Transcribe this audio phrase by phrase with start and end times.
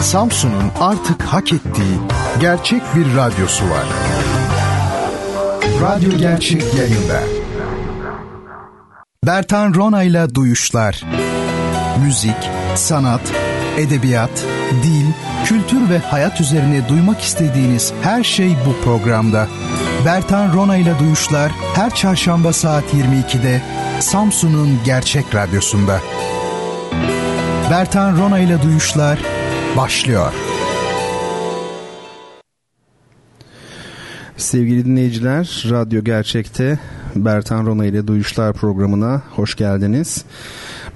[0.00, 1.98] Samsun'un artık hak ettiği
[2.40, 3.84] gerçek bir radyosu var.
[5.82, 7.20] Radyo Gerçek yayında.
[9.26, 11.04] Bertan Rona ile Duyuşlar.
[12.04, 13.20] Müzik, sanat,
[13.78, 14.30] edebiyat,
[14.82, 15.06] dil,
[15.44, 19.46] kültür ve hayat üzerine duymak istediğiniz her şey bu programda.
[20.04, 23.62] Bertan Rona ile Duyuşlar her çarşamba saat 22'de
[24.00, 26.00] Samsun'un Gerçek Radyosu'nda.
[27.70, 29.18] Bertan Rona ile Duyuşlar
[29.76, 30.32] başlıyor.
[34.36, 36.78] Sevgili dinleyiciler, Radyo Gerçek'te
[37.16, 40.24] Bertan Rona ile Duyuşlar programına hoş geldiniz.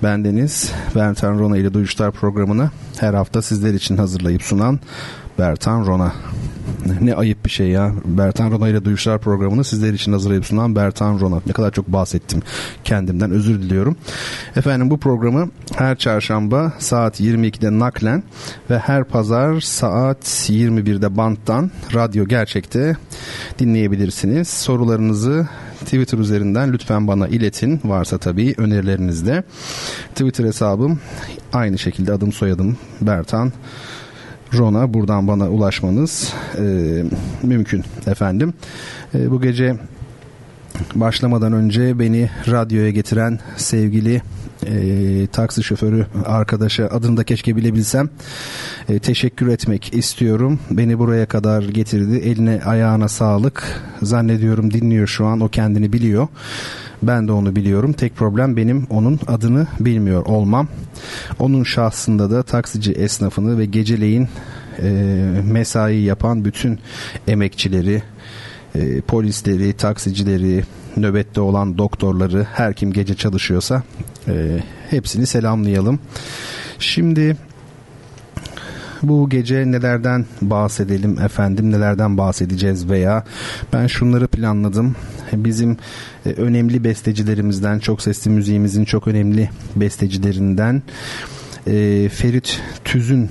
[0.02, 2.70] Ben Deniz, Bertan Rona ile Duyuşlar programını
[3.00, 4.80] her hafta sizler için hazırlayıp sunan
[5.38, 6.12] Bertan Rona.
[7.00, 7.92] Ne ayıp bir şey ya.
[8.04, 11.40] Bertan Rona ile Duyuşlar programını sizler için hazırlayıp sunan Bertan Rona.
[11.46, 12.42] Ne kadar çok bahsettim
[12.84, 13.96] kendimden özür diliyorum.
[14.56, 18.22] Efendim bu programı her çarşamba saat 22'de naklen
[18.70, 22.96] ve her pazar saat 21'de banttan Radyo Gerçek'te
[23.58, 24.48] dinleyebilirsiniz.
[24.48, 25.48] Sorularınızı
[25.84, 27.80] Twitter üzerinden lütfen bana iletin.
[27.84, 29.44] Varsa tabii önerilerinizde.
[30.14, 31.00] Twitter hesabım
[31.52, 33.52] aynı şekilde adım soyadım Bertan
[34.94, 36.62] buradan bana ulaşmanız e,
[37.42, 38.54] mümkün efendim.
[39.14, 39.76] E, bu gece
[40.94, 44.22] başlamadan önce beni radyoya getiren sevgili
[44.66, 48.08] e, taksi şoförü arkadaşa adını da keşke bilebilsem
[48.88, 50.58] e, teşekkür etmek istiyorum.
[50.70, 52.16] Beni buraya kadar getirdi.
[52.16, 53.82] Eline ayağına sağlık.
[54.02, 55.40] Zannediyorum dinliyor şu an.
[55.40, 56.28] O kendini biliyor.
[57.06, 57.92] Ben de onu biliyorum.
[57.92, 60.68] Tek problem benim onun adını bilmiyor olmam.
[61.38, 64.28] Onun şahsında da taksici esnafını ve geceleyin
[64.82, 64.90] e,
[65.44, 66.78] mesai yapan bütün
[67.28, 68.02] emekçileri,
[68.74, 70.64] e, polisleri, taksicileri,
[70.96, 73.82] nöbette olan doktorları, her kim gece çalışıyorsa
[74.28, 74.58] e,
[74.90, 75.98] hepsini selamlayalım.
[76.78, 77.36] Şimdi
[79.08, 83.24] bu gece nelerden bahsedelim efendim nelerden bahsedeceğiz veya
[83.72, 84.96] ben şunları planladım.
[85.32, 85.76] Bizim
[86.26, 90.82] e, önemli bestecilerimizden çok sesli müziğimizin çok önemli bestecilerinden
[91.66, 93.30] e, Ferit Tüz'ün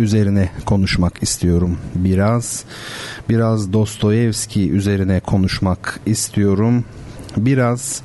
[0.00, 2.64] üzerine konuşmak istiyorum biraz.
[3.28, 6.84] Biraz Dostoyevski üzerine konuşmak istiyorum.
[7.36, 8.02] Biraz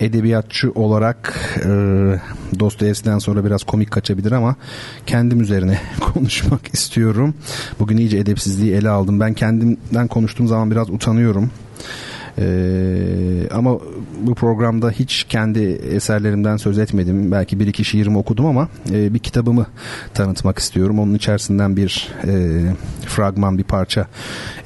[0.00, 1.68] edebiyatçı olarak e,
[2.60, 4.56] Dostoyevski'den sonra biraz komik kaçabilir ama
[5.06, 5.80] kendim üzerine
[6.12, 7.34] konuşmak istiyorum.
[7.80, 9.20] Bugün iyice edepsizliği ele aldım.
[9.20, 11.50] Ben kendimden konuştuğum zaman biraz utanıyorum.
[12.40, 13.78] Ee, ama
[14.20, 17.32] bu programda hiç kendi eserlerimden söz etmedim.
[17.32, 19.66] Belki bir iki şiirimi okudum ama e, bir kitabımı
[20.14, 20.98] tanıtmak istiyorum.
[20.98, 22.62] Onun içerisinden bir e,
[23.06, 24.06] fragman, bir parça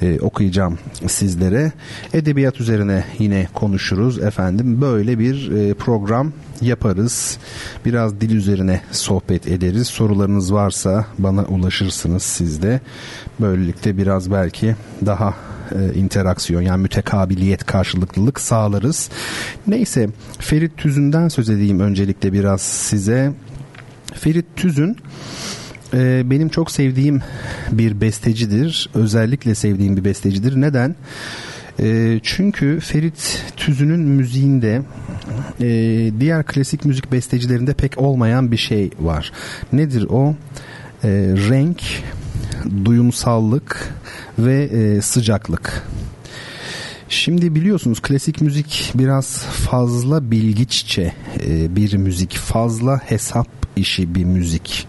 [0.01, 1.71] e, okuyacağım sizlere.
[2.13, 4.81] Edebiyat üzerine yine konuşuruz efendim.
[4.81, 7.37] Böyle bir e, program yaparız.
[7.85, 9.87] Biraz dil üzerine sohbet ederiz.
[9.87, 12.79] Sorularınız varsa bana ulaşırsınız siz de.
[13.41, 15.33] Böylelikle biraz belki daha
[15.73, 19.09] e, interaksiyon yani mütekabiliyet karşılıklılık sağlarız.
[19.67, 23.33] Neyse Ferit Tüzün'den söz edeyim öncelikle biraz size.
[24.13, 24.97] Ferit Tüzün
[25.93, 27.21] e, benim çok sevdiğim
[27.71, 28.89] bir bestecidir.
[28.93, 30.61] Özellikle sevdiğim bir bestecidir.
[30.61, 30.95] Neden?
[31.79, 34.81] E, çünkü Ferit Tüzün'ün müziğinde
[36.19, 39.31] diğer klasik müzik bestecilerinde pek olmayan bir şey var.
[39.73, 40.35] Nedir o?
[41.49, 41.81] Renk,
[42.85, 43.93] duyumsallık
[44.39, 45.87] ve e, sıcaklık.
[47.09, 51.13] Şimdi biliyorsunuz klasik müzik biraz fazla bilgiççe
[51.45, 54.87] e, bir müzik, fazla hesap işi bir müzik.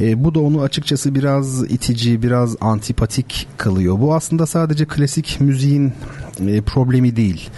[0.00, 4.00] E, bu da onu açıkçası biraz itici, biraz antipatik kılıyor.
[4.00, 5.92] Bu aslında sadece klasik müziğin
[6.46, 7.50] e, problemi değil.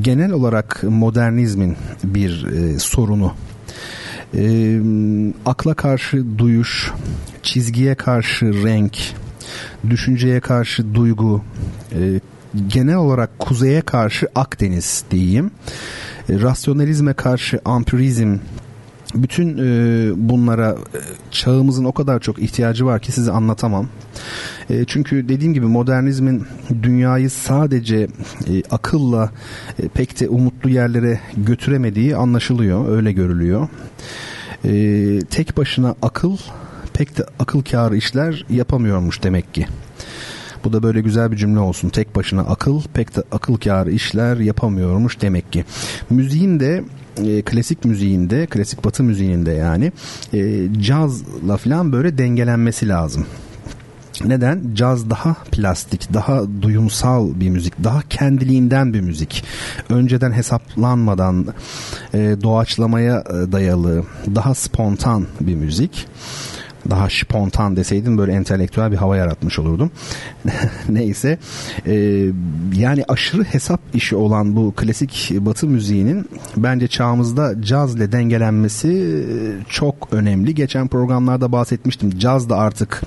[0.00, 3.32] Genel olarak modernizmin bir e, sorunu.
[4.34, 4.80] E,
[5.46, 6.92] akla karşı duyuş,
[7.42, 8.98] çizgiye karşı renk,
[9.90, 11.42] düşünceye karşı duygu,
[11.92, 12.20] e,
[12.66, 15.50] genel olarak kuzeye karşı Akdeniz diyeyim,
[16.28, 18.36] e, rasyonalizme karşı ampirizm,
[19.14, 20.98] bütün e, bunlara e,
[21.30, 23.88] çağımızın o kadar çok ihtiyacı var ki size anlatamam.
[24.70, 26.46] E, çünkü dediğim gibi modernizmin
[26.82, 27.96] dünyayı sadece
[28.48, 29.30] e, akılla
[29.78, 33.68] e, pek de umutlu yerlere götüremediği anlaşılıyor, öyle görülüyor.
[34.64, 36.36] E, tek başına akıl
[36.92, 39.66] pek de akıl kârı işler yapamıyormuş demek ki.
[40.64, 41.88] Bu da böyle güzel bir cümle olsun.
[41.88, 45.64] Tek başına akıl pek de akıl kârı işler yapamıyormuş demek ki.
[46.10, 46.84] Müziğin de
[47.16, 49.92] e, klasik müziğinde, klasik batı müziğinde yani
[50.34, 53.26] e, cazla falan böyle dengelenmesi lazım.
[54.24, 54.62] Neden?
[54.74, 59.44] Caz daha plastik, daha duyumsal bir müzik, daha kendiliğinden bir müzik.
[59.88, 61.46] Önceden hesaplanmadan
[62.14, 64.04] e, doğaçlamaya e, dayalı,
[64.34, 66.06] daha spontan bir müzik.
[66.90, 69.90] Daha spontan deseydim böyle entelektüel bir hava yaratmış olurdum.
[70.88, 71.38] Neyse
[71.86, 72.24] e,
[72.74, 79.24] yani aşırı hesap işi olan bu klasik batı müziğinin bence çağımızda caz ile dengelenmesi e,
[79.68, 80.54] çok önemli.
[80.54, 82.18] Geçen programlarda bahsetmiştim.
[82.18, 83.02] Caz da artık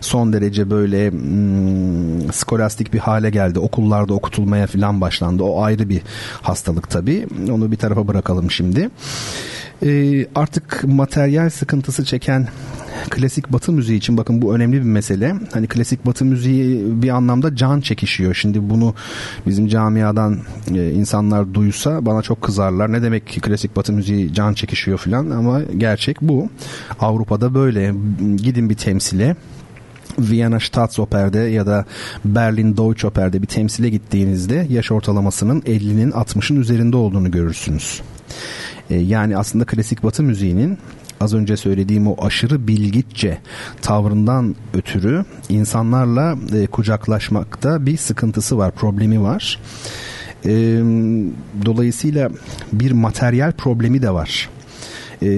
[0.00, 3.58] son derece böyle hmm, skolastik bir hale geldi.
[3.58, 5.42] Okullarda okutulmaya falan başlandı.
[5.42, 6.02] O ayrı bir
[6.42, 7.26] hastalık tabii.
[7.52, 8.90] Onu bir tarafa bırakalım şimdi.
[9.82, 12.48] E, artık materyal sıkıntısı çeken
[13.10, 15.34] klasik batı müziği için bakın bu önemli bir mesele.
[15.52, 18.34] Hani klasik batı müziği bir anlamda can çekişiyor.
[18.34, 18.94] Şimdi bunu
[19.46, 20.38] bizim camiadan
[20.74, 22.92] e, insanlar duysa bana çok kızarlar.
[22.92, 26.48] Ne demek ki klasik batı müziği can çekişiyor falan ama gerçek bu.
[27.00, 27.94] Avrupa'da böyle
[28.36, 29.36] gidin bir temsile
[30.18, 31.84] Viyana Staatsoper'de ya da
[32.24, 38.02] Berlin Deutsche Oper'de bir temsile gittiğinizde yaş ortalamasının 50'nin 60'ın üzerinde olduğunu görürsünüz.
[38.90, 40.78] E, yani aslında klasik batı müziğinin
[41.20, 43.38] az önce söylediğim o aşırı bilgitçe
[43.82, 49.60] tavrından ötürü insanlarla e, kucaklaşmakta bir sıkıntısı var, problemi var.
[50.44, 50.50] E,
[51.66, 52.30] dolayısıyla
[52.72, 54.48] bir materyal problemi de var.
[55.22, 55.28] E,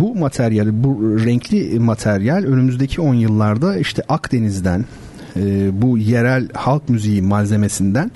[0.00, 4.84] bu materyal, bu renkli materyal önümüzdeki 10 yıllarda işte Akdeniz'den,
[5.36, 8.10] e, bu yerel halk müziği malzemesinden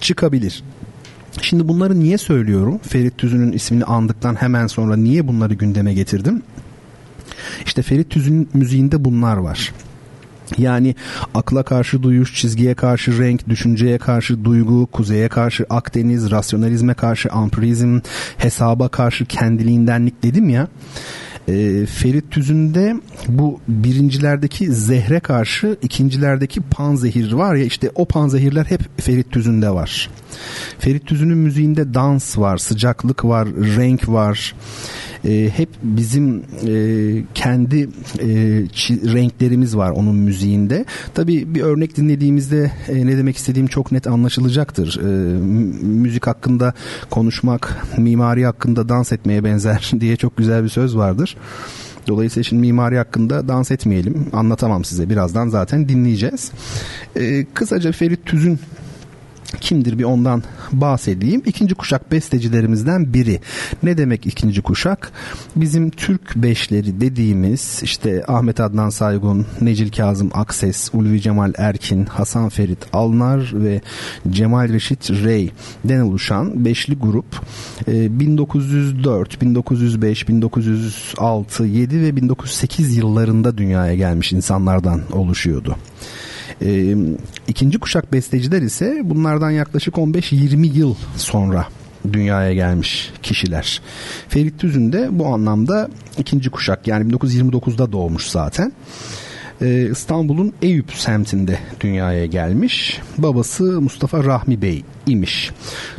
[0.00, 0.62] çıkabilir.
[1.42, 2.78] Şimdi bunları niye söylüyorum?
[2.88, 6.42] Ferit Tüzün'ün ismini andıktan hemen sonra niye bunları gündeme getirdim?
[7.66, 9.72] İşte Ferit Tüzün'ün müziğinde bunlar var.
[10.58, 10.94] Yani
[11.34, 18.00] akla karşı duyuş, çizgiye karşı renk, düşünceye karşı duygu, kuzeye karşı Akdeniz, rasyonalizme karşı ampirizm,
[18.36, 20.68] hesaba karşı kendiliğindenlik dedim ya.
[21.48, 22.96] E, Ferit Tüzün'de
[23.28, 30.10] bu birincilerdeki zehre karşı ikincilerdeki panzehir var ya işte o panzehirler hep Ferit Tüzün'de var.
[30.78, 34.54] Ferit Tüzün'ün müziğinde dans var, sıcaklık var, renk var.
[35.24, 36.72] E, hep bizim e,
[37.34, 38.28] kendi e,
[39.14, 40.84] renklerimiz var onun müziğinde.
[41.14, 45.00] Tabii bir örnek dinlediğimizde e, ne demek istediğim çok net anlaşılacaktır.
[45.00, 45.38] E,
[45.82, 46.74] müzik hakkında
[47.10, 51.36] konuşmak, mimari hakkında dans etmeye benzer diye çok güzel bir söz vardır.
[52.08, 54.26] Dolayısıyla şimdi mimari hakkında dans etmeyelim.
[54.32, 55.10] Anlatamam size.
[55.10, 56.52] Birazdan zaten dinleyeceğiz.
[57.16, 58.58] Ee, kısaca Ferit Tüz'ün
[59.60, 60.42] kimdir bir ondan
[60.72, 61.42] bahsedeyim.
[61.46, 63.40] İkinci kuşak bestecilerimizden biri.
[63.82, 65.12] Ne demek ikinci kuşak?
[65.56, 72.48] Bizim Türk beşleri dediğimiz işte Ahmet Adnan Saygun, Necil Kazım Akses, Ulvi Cemal Erkin, Hasan
[72.48, 73.80] Ferit Alnar ve
[74.30, 75.52] Cemal Reşit Rey
[75.84, 77.42] den oluşan beşli grup
[77.88, 85.76] 1904, 1905, 1906, 7 ve 1908 yıllarında dünyaya gelmiş insanlardan oluşuyordu.
[86.62, 86.96] E,
[87.48, 91.66] ikinci kuşak besteciler ise bunlardan yaklaşık 15-20 yıl sonra
[92.12, 93.80] dünyaya gelmiş kişiler.
[94.28, 95.88] Ferit Tüzün de bu anlamda
[96.18, 98.72] ikinci kuşak yani 1929'da doğmuş zaten.
[99.62, 103.00] Ee, İstanbul'un Eyüp semtinde dünyaya gelmiş.
[103.18, 105.50] Babası Mustafa Rahmi Bey imiş.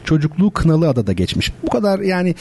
[0.03, 1.51] Çocukluğu Kınalıada'da geçmiş.
[1.63, 2.35] Bu kadar yani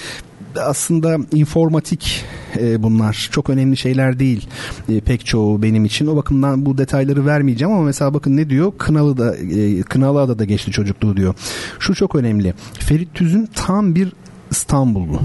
[0.56, 2.24] aslında informatik
[2.58, 3.28] e, bunlar.
[3.32, 4.48] Çok önemli şeyler değil
[4.88, 6.06] e, pek çoğu benim için.
[6.06, 8.72] O bakımdan bu detayları vermeyeceğim ama mesela bakın ne diyor?
[8.78, 11.34] Kınalı'da e, Kınalıada da geçti çocukluğu diyor.
[11.78, 12.54] Şu çok önemli.
[12.78, 14.12] Ferit Tüzün tam bir
[14.50, 15.20] İstanbullu.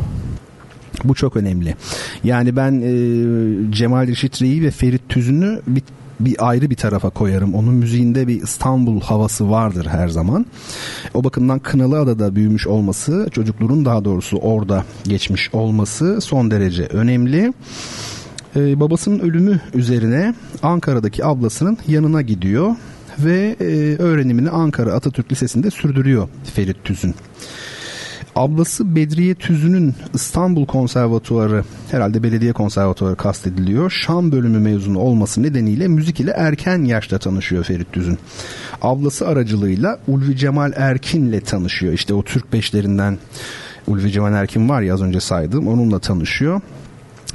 [1.03, 1.75] Bu çok önemli.
[2.23, 5.83] Yani ben e, Cemal Reşit Rey'i ve Ferit Tüzün'ü bir
[6.25, 7.53] bir ayrı bir tarafa koyarım.
[7.53, 10.45] Onun müziğinde bir İstanbul havası vardır her zaman.
[11.13, 17.53] O bakımdan Kınalıada'da büyümüş olması, çocukluğun daha doğrusu orada geçmiş olması son derece önemli.
[18.55, 22.75] Ee, babasının ölümü üzerine Ankara'daki ablasının yanına gidiyor
[23.19, 23.65] ve e,
[23.97, 27.15] öğrenimini Ankara Atatürk Lisesi'nde sürdürüyor Ferit Tüzün.
[28.35, 33.89] Ablası Bedriye Tüzün'ün İstanbul Konservatuarı herhalde belediye konservatuarı kastediliyor.
[33.89, 38.17] Şan bölümü mezunu olması nedeniyle müzik ile erken yaşta tanışıyor Ferit Tüzün.
[38.81, 41.93] Ablası aracılığıyla Ulvi Cemal Erkin'le tanışıyor.
[41.93, 43.17] İşte o Türk beşlerinden
[43.87, 46.61] Ulvi Cemal Erkin var ya az önce saydığım onunla tanışıyor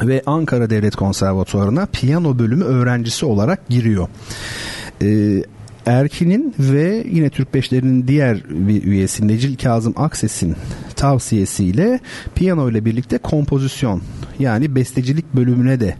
[0.02, 4.08] ve Ankara Devlet Konservatuarı'na piyano bölümü öğrencisi olarak giriyor.
[5.02, 5.42] Ee,
[5.88, 10.56] Erkin'in ve yine Türk Beşleri'nin diğer bir üyesi Necil Kazım Akses'in
[10.96, 12.00] tavsiyesiyle
[12.34, 14.02] piyano ile birlikte kompozisyon
[14.38, 15.94] yani bestecilik bölümüne de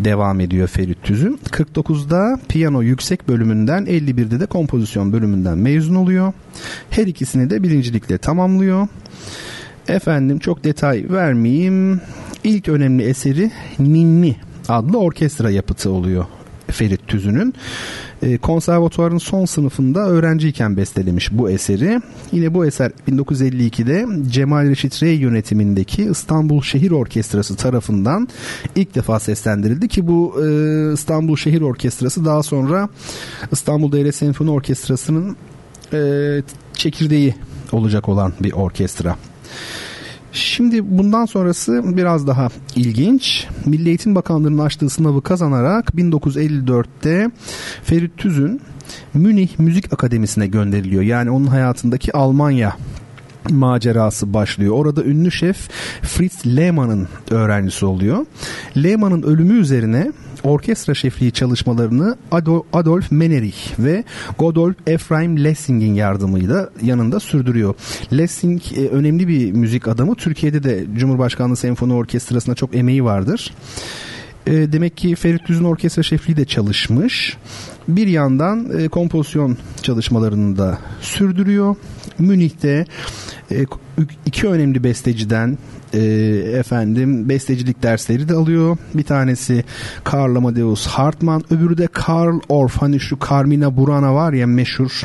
[0.00, 1.38] devam ediyor Ferit Tüzün.
[1.50, 6.32] 49'da piyano yüksek bölümünden 51'de de kompozisyon bölümünden mezun oluyor.
[6.90, 8.88] Her ikisini de birincilikle tamamlıyor.
[9.88, 12.00] Efendim çok detay vermeyeyim.
[12.44, 14.36] İlk önemli eseri Ninni
[14.68, 16.26] adlı orkestra yapıtı oluyor
[16.70, 17.54] Ferit Tüzün'ün.
[18.22, 22.00] E, konservatuvarın son sınıfında öğrenciyken bestelemiş bu eseri.
[22.32, 28.28] Yine bu eser 1952'de Cemal Reşit Rey yönetimindeki İstanbul Şehir Orkestrası tarafından
[28.76, 32.88] ilk defa seslendirildi ki bu e, İstanbul Şehir Orkestrası daha sonra
[33.52, 35.36] İstanbul Devlet Senfoni Orkestrası'nın
[35.92, 36.42] e,
[36.74, 37.34] çekirdeği
[37.72, 39.16] olacak olan bir orkestra.
[40.32, 43.46] Şimdi bundan sonrası biraz daha ilginç.
[43.66, 47.30] Milli Eğitim Bakanlığı'nın açtığı sınavı kazanarak 1954'te
[47.84, 48.60] Ferit Tüzün
[49.14, 51.02] Münih Müzik Akademisi'ne gönderiliyor.
[51.02, 52.76] Yani onun hayatındaki Almanya
[53.50, 54.74] macerası başlıyor.
[54.74, 55.68] Orada ünlü şef
[56.02, 58.26] Fritz Lehmann'ın öğrencisi oluyor.
[58.76, 60.12] Lehmann'ın ölümü üzerine
[60.44, 62.16] orkestra şefliği çalışmalarını
[62.72, 64.04] Adolf Menerich ve
[64.38, 67.74] Godolf Ephraim Lessing'in yardımıyla yanında sürdürüyor.
[68.12, 70.14] Lessing e, önemli bir müzik adamı.
[70.14, 73.54] Türkiye'de de Cumhurbaşkanlığı Senfoni Orkestrası'na çok emeği vardır.
[74.46, 77.36] E, demek ki Ferit Düz'ün orkestra şefliği de çalışmış.
[77.88, 81.76] Bir yandan e, kompozisyon çalışmalarını da sürdürüyor.
[82.18, 82.84] Münih'te
[83.50, 83.66] e,
[84.26, 85.58] iki önemli besteciden
[85.94, 86.00] e,
[86.58, 88.76] efendim bestecilik dersleri de alıyor.
[88.94, 89.64] Bir tanesi
[90.04, 92.82] Karl Amadeus Hartmann, öbürü de Karl Orff.
[92.82, 95.02] Hani şu Carmina Burana var ya meşhur.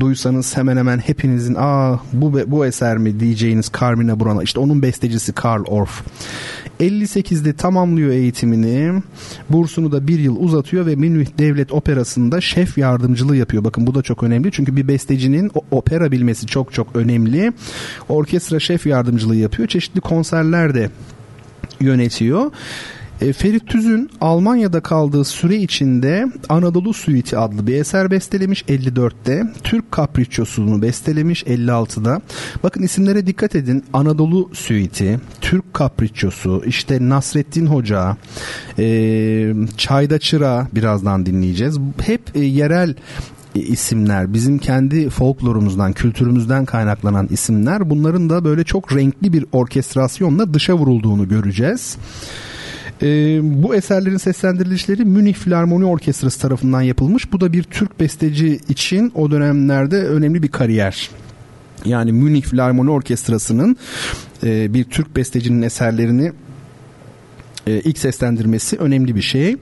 [0.00, 4.42] Duysanız hemen hemen hepinizin aa bu bu eser mi diyeceğiniz Carmina Burana.
[4.42, 6.02] İşte onun bestecisi Karl Orff.
[6.80, 9.02] 58'de tamamlıyor eğitimini.
[9.50, 13.64] Bursunu da bir yıl uzatıyor ve Münih Devlet Operası'nda şef yardımcılığı yapıyor.
[13.64, 14.52] Bakın bu da çok önemli.
[14.52, 17.52] Çünkü bir bestecinin opera bilmesi çok çok önemli.
[18.08, 19.68] Orkestra şef yardımcılığı yapıyor.
[19.68, 20.90] Çeşitli konserler de
[21.80, 22.50] yönetiyor.
[23.20, 29.42] E, Ferit Tüz'ün Almanya'da kaldığı süre içinde Anadolu Suiti adlı bir eser bestelemiş 54'te.
[29.64, 32.20] Türk Kapriçosunu bestelemiş 56'da.
[32.62, 33.84] Bakın isimlere dikkat edin.
[33.92, 38.16] Anadolu Suiti, Türk Kapriçosu, işte Nasrettin Hoca,
[38.78, 41.78] e, Çayda Çıra birazdan dinleyeceğiz.
[42.00, 42.94] Hep e, yerel
[43.54, 50.74] isimler bizim kendi folklorumuzdan kültürümüzden kaynaklanan isimler bunların da böyle çok renkli bir orkestrasyonla dışa
[50.74, 51.96] vurulduğunu göreceğiz.
[53.02, 57.32] E, bu eserlerin seslendirilişleri Münih Filarmoni Orkestrası tarafından yapılmış.
[57.32, 61.10] Bu da bir Türk besteci için o dönemlerde önemli bir kariyer.
[61.84, 63.76] Yani Münih Filarmoni Orkestrası'nın
[64.44, 66.32] e, bir Türk bestecinin eserlerini
[67.66, 69.56] e, ilk seslendirmesi önemli bir şey.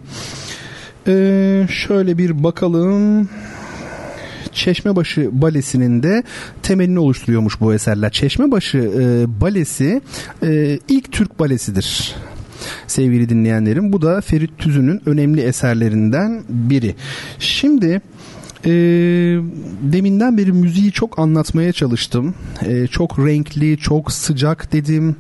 [1.09, 3.29] E, şöyle bir bakalım.
[4.53, 6.23] Çeşmebaşı Balesi'nin de
[6.63, 8.13] temelini oluşturuyormuş bu eserler.
[8.13, 10.01] Çeşmebaşı e, Balesi
[10.43, 12.15] e, ilk Türk balesidir
[12.87, 13.93] sevgili dinleyenlerim.
[13.93, 16.95] Bu da Ferit Tüzün'ün önemli eserlerinden biri.
[17.39, 18.01] Şimdi
[18.65, 18.71] e,
[19.83, 22.35] deminden beri müziği çok anlatmaya çalıştım.
[22.67, 25.17] E, çok renkli, çok sıcak dedim.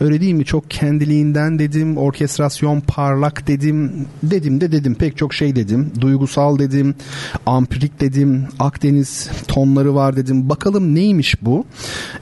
[0.00, 0.44] Öyle değil mi?
[0.44, 1.96] Çok kendiliğinden dedim.
[1.96, 4.06] Orkestrasyon parlak dedim.
[4.22, 4.94] Dedim de dedim.
[4.94, 5.92] Pek çok şey dedim.
[6.00, 6.94] Duygusal dedim.
[7.46, 8.46] Ampirik dedim.
[8.58, 10.48] Akdeniz tonları var dedim.
[10.48, 11.64] Bakalım neymiş bu?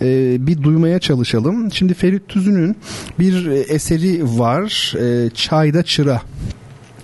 [0.02, 1.72] E, bir duymaya çalışalım.
[1.72, 2.76] Şimdi Ferit Tüzün'ün
[3.18, 4.94] bir eseri var.
[5.00, 6.22] E, Çayda Çıra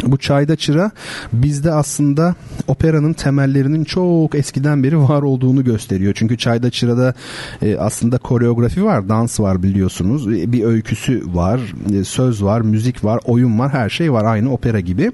[0.06, 0.90] bu çayda çıra
[1.32, 2.34] bizde aslında
[2.68, 6.14] operanın temellerinin çok eskiden beri var olduğunu gösteriyor.
[6.16, 7.14] Çünkü çayda çırada
[7.62, 10.28] e, aslında koreografi var, dans var biliyorsunuz.
[10.28, 11.60] E, bir öyküsü var,
[11.94, 15.12] e, söz var, müzik var, oyun var, her şey var aynı opera gibi.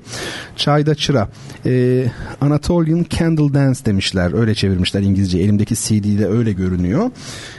[0.57, 1.29] Çayda çıra.
[1.67, 2.05] E,
[2.41, 4.41] Anatolian Candle Dance demişler.
[4.41, 5.39] Öyle çevirmişler İngilizce.
[5.39, 7.11] Elimdeki CD'de öyle görünüyor.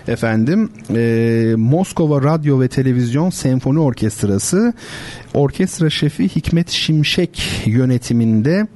[0.07, 4.73] Efendim e, Moskova Radyo ve Televizyon Senfoni Orkestrası
[5.33, 8.67] orkestra şefi Hikmet Şimşek yönetiminde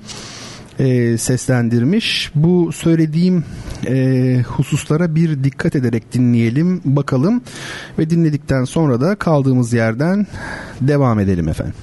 [0.80, 2.32] e, seslendirmiş.
[2.36, 3.44] Bu söylediğim
[3.88, 7.42] e, hususlara bir dikkat ederek dinleyelim bakalım
[8.00, 10.28] ve dinledikten sonra da kaldığımız yerden
[10.82, 11.76] devam edelim efendim.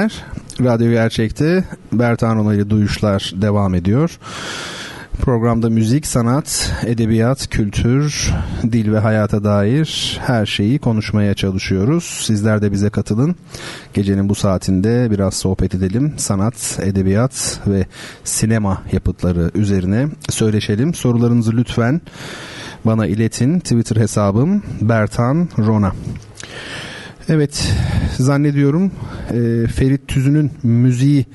[0.00, 0.24] Dinleyiciler.
[0.60, 4.18] Radyo Gerçek'te Bertan Onaylı Duyuşlar devam ediyor.
[5.20, 8.32] Programda müzik, sanat, edebiyat, kültür,
[8.62, 12.04] dil ve hayata dair her şeyi konuşmaya çalışıyoruz.
[12.04, 13.36] Sizler de bize katılın.
[13.94, 16.14] Gecenin bu saatinde biraz sohbet edelim.
[16.16, 17.86] Sanat, edebiyat ve
[18.24, 20.94] sinema yapıtları üzerine söyleşelim.
[20.94, 22.00] Sorularınızı lütfen
[22.84, 23.60] bana iletin.
[23.60, 25.92] Twitter hesabım Bertan Rona.
[27.28, 27.72] Evet
[28.18, 28.90] zannediyorum
[29.30, 31.26] e, Ferit Tüzün'ün müziği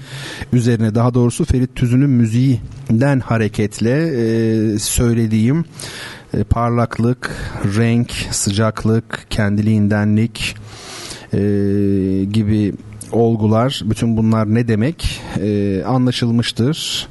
[0.54, 5.66] üzerine daha doğrusu Ferit Tüzün'ün müziğinden hareketle e, söylediğim
[6.34, 7.32] e, parlaklık,
[7.78, 10.56] renk, sıcaklık, kendiliğindenlik
[11.34, 11.40] e,
[12.32, 12.74] gibi
[13.12, 17.08] olgular bütün bunlar ne demek e, anlaşılmıştır.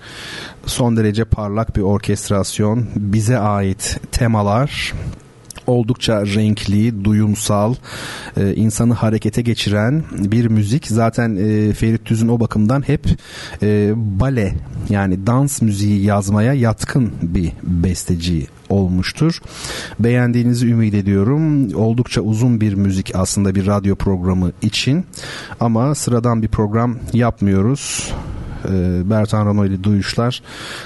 [0.66, 4.92] Son derece parlak bir orkestrasyon, bize ait temalar,
[5.66, 7.74] oldukça renkli, duyumsal,
[8.36, 10.86] e, insanı harekete geçiren bir müzik.
[10.86, 13.06] Zaten e, Ferit Tüzün o bakımdan hep
[13.62, 14.54] e, bale
[14.88, 19.40] yani dans müziği yazmaya yatkın bir besteci olmuştur.
[19.98, 21.74] Beğendiğinizi ümit ediyorum.
[21.74, 25.04] Oldukça uzun bir müzik aslında bir radyo programı için
[25.60, 28.12] ama sıradan bir program yapmıyoruz.
[28.68, 30.42] E, Bertan Rano ile Duyuşlar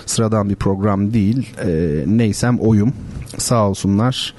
[0.06, 1.54] sıradan bir program değil.
[1.64, 2.92] E, neysem oyum.
[3.38, 4.34] Sağ olsunlar.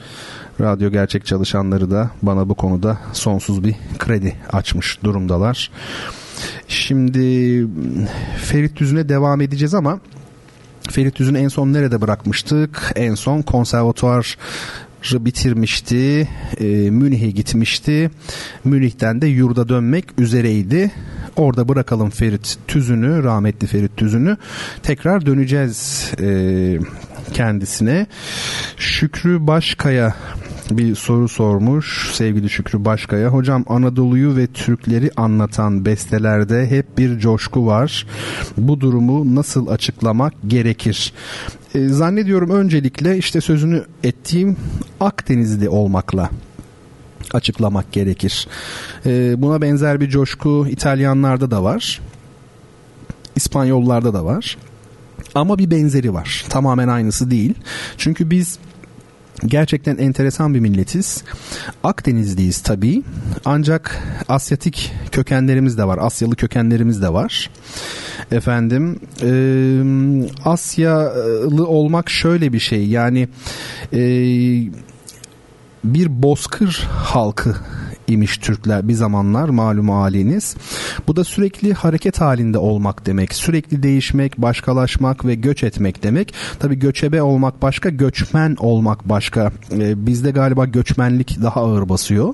[0.62, 5.72] Radyo gerçek çalışanları da bana bu konuda sonsuz bir kredi açmış durumdalar.
[6.68, 7.68] Şimdi
[8.38, 10.00] Ferit Düzün'e devam edeceğiz ama
[10.90, 12.92] Ferit Düzün'ü en son nerede bırakmıştık?
[12.96, 14.38] En son konservatuar
[15.04, 16.28] bitirmişti.
[16.60, 18.12] E, Münih'e gitmişti.
[18.64, 20.92] Münih'ten de yurda dönmek üzereydi.
[21.36, 24.38] Orada bırakalım Ferit Tüzün'ü, rahmetli Ferit Tüzün'ü.
[24.84, 26.80] Tekrar döneceğiz e,
[27.34, 28.08] kendisine.
[28.78, 30.16] Şükrü Başkaya
[30.72, 33.30] bir soru sormuş sevgili Şükrü Başkaya.
[33.30, 38.08] Hocam Anadolu'yu ve Türkleri anlatan bestelerde hep bir coşku var.
[38.58, 41.14] Bu durumu nasıl açıklamak gerekir?
[41.76, 44.58] E, zannediyorum öncelikle işte sözünü ettiğim
[45.00, 46.30] Akdenizli olmakla
[47.34, 48.48] açıklamak gerekir.
[49.06, 52.02] E, buna benzer bir coşku İtalyanlarda da var.
[53.36, 54.58] İspanyollarda da var.
[55.36, 56.46] Ama bir benzeri var.
[56.50, 57.54] Tamamen aynısı değil.
[57.98, 58.60] Çünkü biz
[59.46, 61.24] Gerçekten enteresan bir milletiz.
[61.84, 63.04] Akdenizliyiz tabii.
[63.46, 65.98] Ancak Asyatik kökenlerimiz de var.
[66.02, 67.50] Asyalı kökenlerimiz de var.
[68.32, 69.32] Efendim e,
[70.46, 72.88] Asyalı olmak şöyle bir şey.
[72.88, 73.28] Yani
[73.94, 74.00] e,
[75.84, 77.56] bir bozkır halkı
[78.10, 80.56] imiş Türkler bir zamanlar malum haliniz.
[81.08, 83.34] Bu da sürekli hareket halinde olmak demek.
[83.34, 86.34] Sürekli değişmek, başkalaşmak ve göç etmek demek.
[86.60, 89.52] Tabi göçebe olmak başka, göçmen olmak başka.
[89.72, 92.34] Ee, bizde galiba göçmenlik daha ağır basıyor.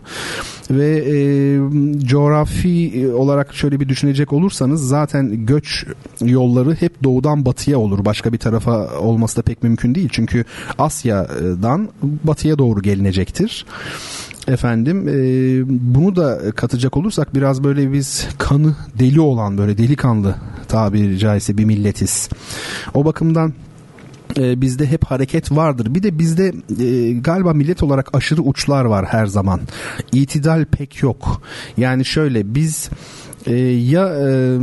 [0.71, 1.15] Ve e,
[2.05, 5.85] coğrafi olarak şöyle bir düşünecek olursanız zaten göç
[6.21, 8.05] yolları hep doğudan batıya olur.
[8.05, 10.09] Başka bir tarafa olması da pek mümkün değil.
[10.11, 10.45] Çünkü
[10.77, 13.65] Asya'dan batıya doğru gelinecektir
[14.47, 15.13] efendim e,
[15.95, 20.35] bunu da katacak olursak biraz böyle biz kanı deli olan böyle delikanlı
[20.67, 22.29] tabiri caizse bir milletiz.
[22.93, 23.53] O bakımdan
[24.37, 25.95] e, bizde hep hareket vardır.
[25.95, 29.61] Bir de bizde e, galiba millet olarak aşırı uçlar var her zaman.
[30.13, 31.41] İtidal pek yok.
[31.77, 32.89] Yani şöyle biz
[33.45, 34.59] e, ya e,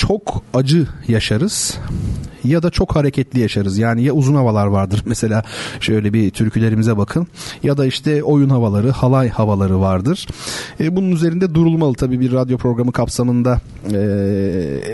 [0.00, 1.78] çok acı yaşarız
[2.44, 3.78] ya da çok hareketli yaşarız.
[3.78, 5.42] Yani ya uzun havalar vardır mesela
[5.80, 7.26] şöyle bir türkülerimize bakın
[7.62, 10.28] ya da işte oyun havaları, halay havaları vardır.
[10.80, 13.60] E, bunun üzerinde durulmalı tabii bir radyo programı kapsamında
[13.92, 13.96] e,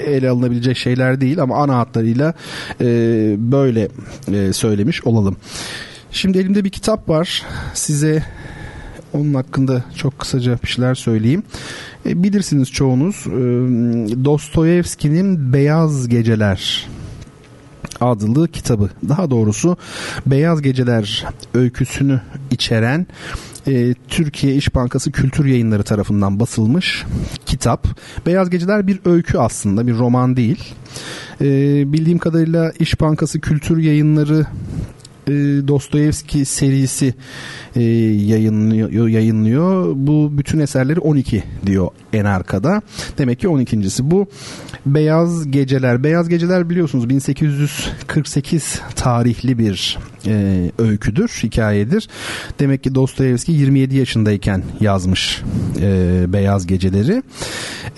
[0.06, 2.34] ele alınabilecek şeyler değil ama ana hatlarıyla
[2.80, 2.86] e,
[3.38, 3.88] böyle
[4.32, 5.36] e, söylemiş olalım.
[6.10, 7.42] Şimdi elimde bir kitap var.
[7.74, 8.22] Size
[9.12, 11.42] onun hakkında çok kısaca bir şeyler söyleyeyim.
[12.06, 13.30] E, bilirsiniz çoğunuz e,
[14.24, 16.88] Dostoyevski'nin Beyaz Geceler
[18.00, 18.90] adlı kitabı.
[19.08, 19.76] Daha doğrusu
[20.26, 23.06] Beyaz Geceler öyküsünü içeren
[23.66, 27.04] e, Türkiye İş Bankası Kültür Yayınları tarafından basılmış
[27.46, 27.88] kitap.
[28.26, 30.74] Beyaz Geceler bir öykü aslında bir roman değil.
[31.40, 31.46] E,
[31.92, 34.46] bildiğim kadarıyla İş Bankası Kültür Yayınları
[35.28, 35.32] e,
[35.68, 37.14] Dostoyevski serisi
[37.76, 39.92] e, yayınlıyor, yayınlıyor.
[39.96, 42.82] Bu bütün eserleri 12 diyor en arkada.
[43.18, 44.26] Demek ki 12.si bu.
[44.86, 46.04] Beyaz Geceler.
[46.04, 52.08] Beyaz Geceler biliyorsunuz 1848 tarihli bir e, öyküdür, hikayedir.
[52.58, 55.42] Demek ki Dostoyevski 27 yaşındayken yazmış
[55.80, 57.22] e, Beyaz Geceleri.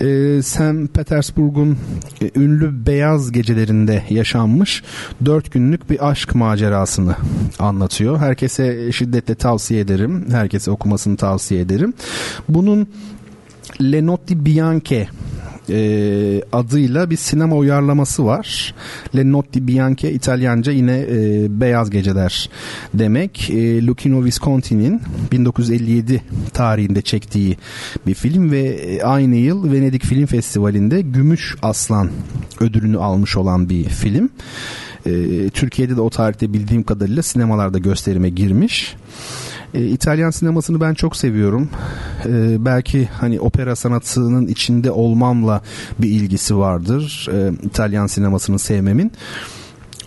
[0.01, 0.93] E, St.
[0.93, 1.77] Petersburg'un
[2.21, 4.83] e, ünlü Beyaz Gecelerinde yaşanmış
[5.25, 7.15] 4 günlük bir aşk macerasını
[7.59, 8.19] anlatıyor.
[8.19, 10.25] Herkese şiddetle tavsiye ederim.
[10.31, 11.93] Herkese okumasını tavsiye ederim.
[12.49, 12.87] Bunun
[13.81, 15.07] Le Notti Bianche
[15.69, 18.73] e, adıyla bir sinema uyarlaması var.
[19.15, 22.49] Le Notti Bianche İtalyanca yine e, Beyaz Geceler
[22.93, 23.49] demek.
[23.49, 25.01] E, Lucchino Visconti'nin
[25.31, 26.21] 1957
[26.53, 27.57] tarihinde çektiği
[28.07, 32.09] bir film ve e, aynı yıl Venedik Film Festivali'nde Gümüş Aslan
[32.59, 34.29] ödülünü almış olan bir film.
[35.05, 38.95] E, Türkiye'de de o tarihte bildiğim kadarıyla sinemalarda gösterime girmiş.
[39.73, 41.69] E, İtalyan sinemasını ben çok seviyorum.
[42.25, 45.61] E, belki hani opera sanatının içinde olmamla
[45.99, 47.27] bir ilgisi vardır.
[47.33, 49.11] E, İtalyan sinemasını sevmemin.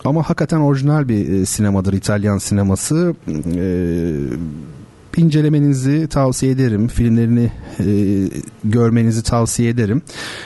[0.05, 3.15] Ama hakikaten orijinal bir e, sinemadır İtalyan sineması.
[3.55, 3.61] E,
[5.17, 6.87] incelemenizi tavsiye ederim.
[6.87, 7.85] Filmlerini e,
[8.63, 10.01] görmenizi tavsiye ederim.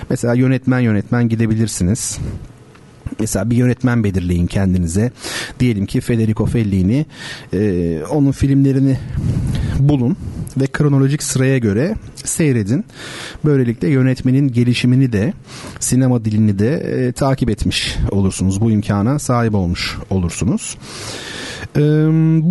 [0.10, 2.20] Mesela yönetmen yönetmen gidebilirsiniz.
[3.20, 5.12] Mesela bir yönetmen belirleyin kendinize.
[5.60, 7.06] Diyelim ki Federico Fellini.
[7.54, 8.98] E, onun filmlerini
[9.80, 10.18] bulun
[10.58, 12.86] ve kronolojik sıraya göre seyredin.
[13.46, 15.34] Böylelikle yönetmenin gelişimini de
[15.80, 18.62] sinema dilini de e, takip etmiş olursunuz.
[18.62, 20.78] Bu imkana sahip olmuş olursunuz.
[21.76, 21.82] E,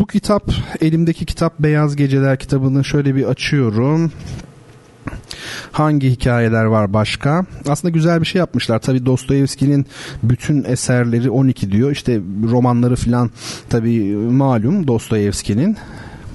[0.00, 4.12] bu kitap elimdeki kitap Beyaz Geceler kitabını şöyle bir açıyorum.
[5.72, 7.46] Hangi hikayeler var başka?
[7.68, 8.78] Aslında güzel bir şey yapmışlar.
[8.78, 9.86] Tabi Dostoyevski'nin
[10.22, 11.90] bütün eserleri 12 diyor.
[11.90, 13.30] İşte romanları filan
[13.70, 15.76] tabi malum Dostoyevski'nin.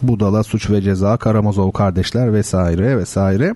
[0.01, 3.55] Budala, Suç ve Ceza, Karamazov Kardeşler vesaire vesaire.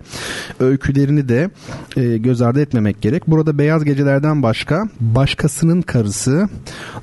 [0.60, 1.50] Öykülerini de
[1.98, 3.28] e, göz ardı etmemek gerek.
[3.28, 6.50] Burada Beyaz Geceler'den başka Başkasının Karısı,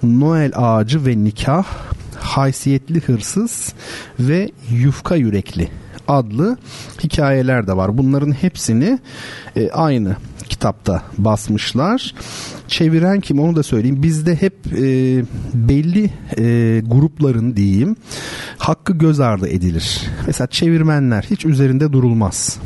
[0.02, 1.64] Noel Ağacı ve Nikah,
[2.22, 3.72] Haysiyetli Hırsız
[4.20, 5.68] ve Yufka Yürekli
[6.08, 6.56] adlı
[7.04, 7.98] hikayeler de var.
[7.98, 8.98] Bunların hepsini
[9.56, 10.16] e, aynı
[10.48, 12.14] kitapta basmışlar.
[12.68, 14.02] Çeviren kim onu da söyleyeyim.
[14.02, 17.96] Bizde hep e, belli e, grupların diyeyim
[18.58, 20.00] hakkı göz ardı edilir.
[20.26, 22.58] Mesela çevirmenler hiç üzerinde durulmaz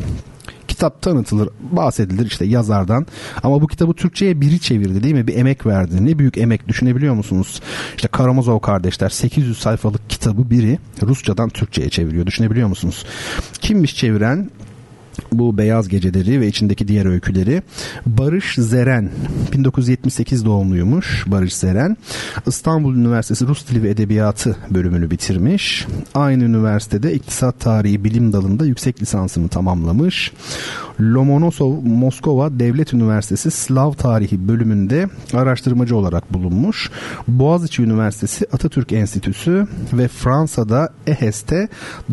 [0.68, 3.06] kitap tanıtılır, bahsedilir işte yazardan.
[3.42, 5.26] Ama bu kitabı Türkçe'ye biri çevirdi değil mi?
[5.26, 6.06] Bir emek verdi.
[6.06, 7.60] Ne büyük emek düşünebiliyor musunuz?
[7.96, 12.26] İşte Karamazov kardeşler 800 sayfalık kitabı biri Rusçadan Türkçe'ye çeviriyor.
[12.26, 13.04] Düşünebiliyor musunuz?
[13.60, 14.50] Kimmiş çeviren?
[15.32, 17.62] Bu Beyaz Geceleri ve içindeki diğer öyküleri.
[18.06, 19.10] Barış Zeren
[19.52, 21.96] 1978 doğumluymuş Barış Zeren.
[22.46, 25.86] İstanbul Üniversitesi Rus Dili ve Edebiyatı bölümünü bitirmiş.
[26.14, 30.32] Aynı üniversitede İktisat Tarihi Bilim Dalı'nda yüksek lisansını tamamlamış.
[31.00, 36.90] Lomonosov Moskova Devlet Üniversitesi Slav Tarihi bölümünde araştırmacı olarak bulunmuş.
[37.28, 41.68] Boğaziçi Üniversitesi Atatürk Enstitüsü ve Fransa'da EHES'te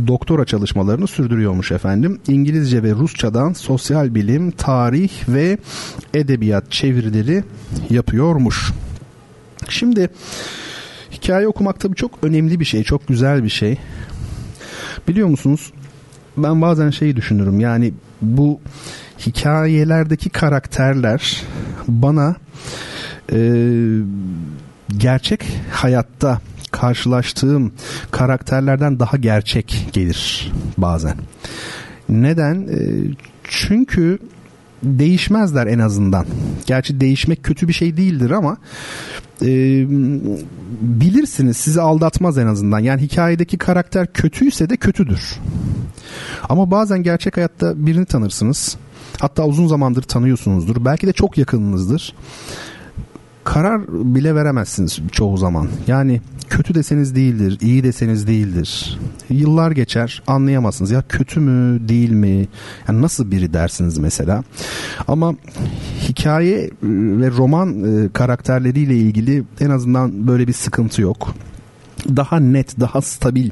[0.07, 2.19] doktora çalışmalarını sürdürüyormuş efendim.
[2.27, 5.57] İngilizce ve Rusçadan sosyal bilim, tarih ve
[6.13, 7.43] edebiyat çevirileri
[7.89, 8.71] yapıyormuş.
[9.69, 10.09] Şimdi
[11.11, 13.77] hikaye okumak tabii çok önemli bir şey, çok güzel bir şey.
[15.07, 15.73] Biliyor musunuz?
[16.37, 17.59] Ben bazen şeyi düşünürüm.
[17.59, 18.59] Yani bu
[19.19, 21.43] hikayelerdeki karakterler
[21.87, 22.35] bana
[23.31, 23.39] e,
[24.97, 27.73] gerçek hayatta karşılaştığım
[28.11, 31.17] karakterlerden daha gerçek gelir bazen.
[32.09, 32.67] Neden?
[32.67, 32.77] E,
[33.43, 34.19] çünkü
[34.83, 36.25] değişmezler en azından.
[36.65, 38.57] Gerçi değişmek kötü bir şey değildir ama
[39.41, 39.47] e,
[40.81, 42.79] bilirsiniz sizi aldatmaz en azından.
[42.79, 45.39] Yani hikayedeki karakter kötüyse de kötüdür.
[46.49, 48.77] Ama bazen gerçek hayatta birini tanırsınız.
[49.19, 50.85] Hatta uzun zamandır tanıyorsunuzdur.
[50.85, 52.15] Belki de çok yakınınızdır.
[53.43, 55.67] Karar bile veremezsiniz çoğu zaman.
[55.87, 58.99] Yani kötü deseniz değildir, iyi deseniz değildir.
[59.29, 60.91] Yıllar geçer anlayamazsınız.
[60.91, 62.47] Ya kötü mü değil mi?
[62.87, 64.43] Yani nasıl biri dersiniz mesela.
[65.07, 65.35] Ama
[66.01, 71.35] hikaye ve roman e, karakterleriyle ilgili en azından böyle bir sıkıntı yok
[72.15, 73.49] daha net, daha stabil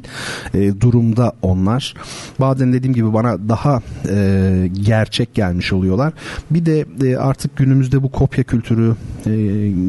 [0.54, 1.94] e, durumda onlar.
[2.40, 6.12] Bazen dediğim gibi bana daha e, gerçek gelmiş oluyorlar.
[6.50, 9.30] Bir de e, artık günümüzde bu kopya kültürü e,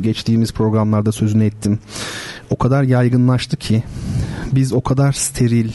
[0.02, 1.80] geçtiğimiz programlarda sözünü ettim.
[2.50, 3.84] O kadar yaygınlaştı ki
[4.52, 5.72] biz o kadar steril,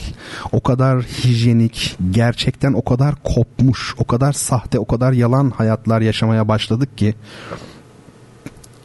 [0.52, 6.48] o kadar hijyenik, gerçekten o kadar kopmuş, o kadar sahte, o kadar yalan hayatlar yaşamaya
[6.48, 7.14] başladık ki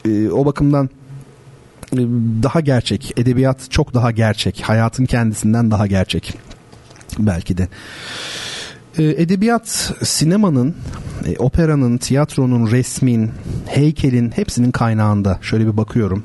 [0.05, 0.89] e, o bakımdan
[2.43, 3.13] daha gerçek.
[3.17, 4.61] Edebiyat çok daha gerçek.
[4.61, 6.33] Hayatın kendisinden daha gerçek.
[7.19, 7.67] Belki de.
[8.97, 10.75] Ee, edebiyat sinemanın,
[11.25, 13.31] e, operanın, tiyatronun, resmin,
[13.65, 15.39] heykelin hepsinin kaynağında.
[15.41, 16.23] Şöyle bir bakıyorum.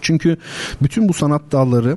[0.00, 0.36] Çünkü
[0.82, 1.96] bütün bu sanat dalları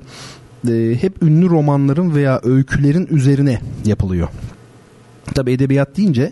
[0.70, 4.28] e, hep ünlü romanların veya öykülerin üzerine yapılıyor.
[5.34, 6.32] Tabi edebiyat deyince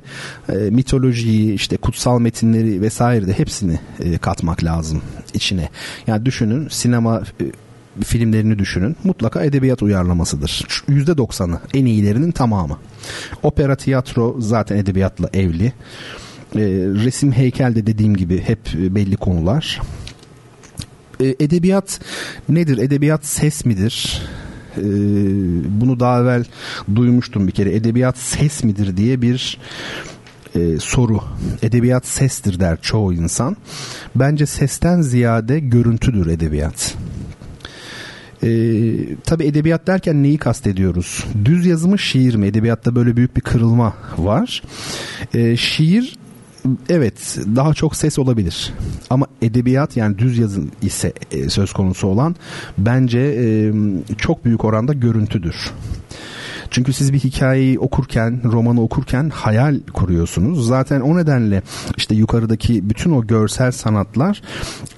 [0.49, 5.01] e, mitolojiyi işte kutsal metinleri vesaire de hepsini e, katmak lazım
[5.33, 5.69] içine.
[6.07, 8.95] Yani düşünün sinema e, filmlerini düşünün.
[9.03, 10.65] Mutlaka edebiyat uyarlamasıdır.
[10.89, 12.77] %90'ı en iyilerinin tamamı.
[13.43, 15.65] Opera, tiyatro zaten edebiyatla evli.
[16.55, 16.61] E,
[17.05, 19.81] resim, heykel de dediğim gibi hep belli konular.
[21.19, 21.99] E, edebiyat
[22.49, 22.77] nedir?
[22.77, 24.21] Edebiyat ses midir?
[24.77, 24.83] E,
[25.81, 26.45] bunu daha evvel
[26.95, 27.75] duymuştum bir kere.
[27.75, 29.57] Edebiyat ses midir diye bir
[30.55, 31.19] e, soru.
[31.61, 33.57] Edebiyat sestir der çoğu insan.
[34.15, 36.95] Bence sesten ziyade görüntüdür edebiyat.
[38.43, 41.23] Ee, tabii edebiyat derken neyi kastediyoruz?
[41.45, 42.47] Düz yazımı şiir mi?
[42.47, 44.63] Edebiyatta böyle büyük bir kırılma var.
[45.33, 46.17] Ee, şiir
[46.89, 48.73] evet daha çok ses olabilir.
[49.09, 52.35] Ama edebiyat yani düz yazın ise e, söz konusu olan
[52.77, 53.73] bence e,
[54.17, 55.71] çok büyük oranda görüntüdür.
[56.73, 60.67] Çünkü siz bir hikayeyi okurken, romanı okurken hayal kuruyorsunuz.
[60.67, 61.61] Zaten o nedenle
[61.97, 64.41] işte yukarıdaki bütün o görsel sanatlar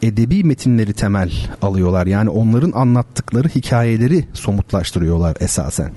[0.02, 2.08] edebi metinleri temel alıyorlar.
[2.08, 5.92] Yani onların anlattıkları hikayeleri somutlaştırıyorlar esasen.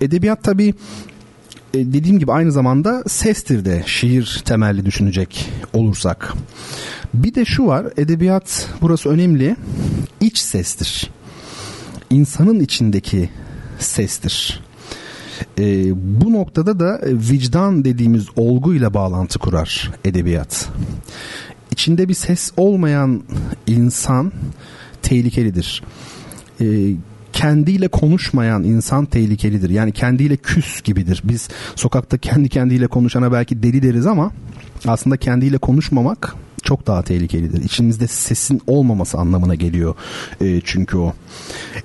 [0.00, 0.74] Edebiyat tabii
[1.74, 6.34] dediğim gibi aynı zamanda sestir de şiir temelli düşünecek olursak.
[7.14, 9.56] Bir de şu var edebiyat burası önemli
[10.20, 11.10] iç sestir.
[12.10, 13.30] İnsanın içindeki
[13.78, 14.60] sestir.
[15.58, 20.68] E, bu noktada da vicdan dediğimiz olguyla bağlantı kurar edebiyat.
[21.70, 23.22] İçinde bir ses olmayan
[23.66, 24.32] insan
[25.02, 25.82] tehlikelidir.
[26.60, 26.66] E,
[27.38, 29.70] kendiyle konuşmayan insan tehlikelidir.
[29.70, 31.22] Yani kendiyle küs gibidir.
[31.24, 34.30] Biz sokakta kendi kendiyle konuşana belki deli deriz ama
[34.86, 37.62] aslında kendiyle konuşmamak çok daha tehlikelidir.
[37.62, 39.94] İçimizde sesin olmaması anlamına geliyor
[40.40, 41.12] e, çünkü o.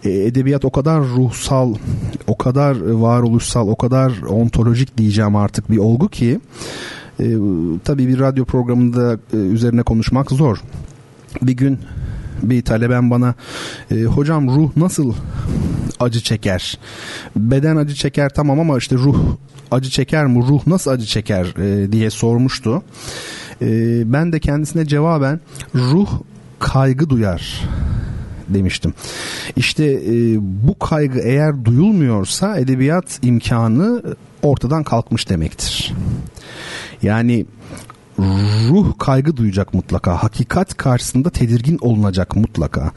[0.04, 1.76] E, edebiyat o kadar ruhsal,
[2.28, 6.40] o kadar varoluşsal, o kadar ontolojik diyeceğim artık bir olgu ki
[7.20, 7.26] e,
[7.84, 10.58] tabii bir radyo programında e, üzerine konuşmak zor.
[11.42, 11.80] Bir gün
[12.44, 13.36] bir taleben bana
[13.92, 15.14] e, hocam ruh nasıl
[16.00, 16.80] acı çeker?
[17.36, 19.18] Beden acı çeker tamam ama işte ruh
[19.72, 20.44] acı çeker mi?
[20.48, 22.84] Ruh nasıl acı çeker e, diye sormuştu.
[23.62, 23.68] E,
[24.14, 25.40] ben de kendisine cevaben
[25.76, 26.10] ruh
[26.60, 27.62] kaygı duyar
[28.50, 28.94] demiştim.
[29.56, 34.04] İşte e, bu kaygı eğer duyulmuyorsa edebiyat imkanı
[34.42, 35.94] ortadan kalkmış demektir.
[37.02, 37.46] Yani
[38.20, 40.24] ruh kaygı duyacak mutlaka.
[40.24, 42.92] Hakikat karşısında tedirgin olunacak mutlaka.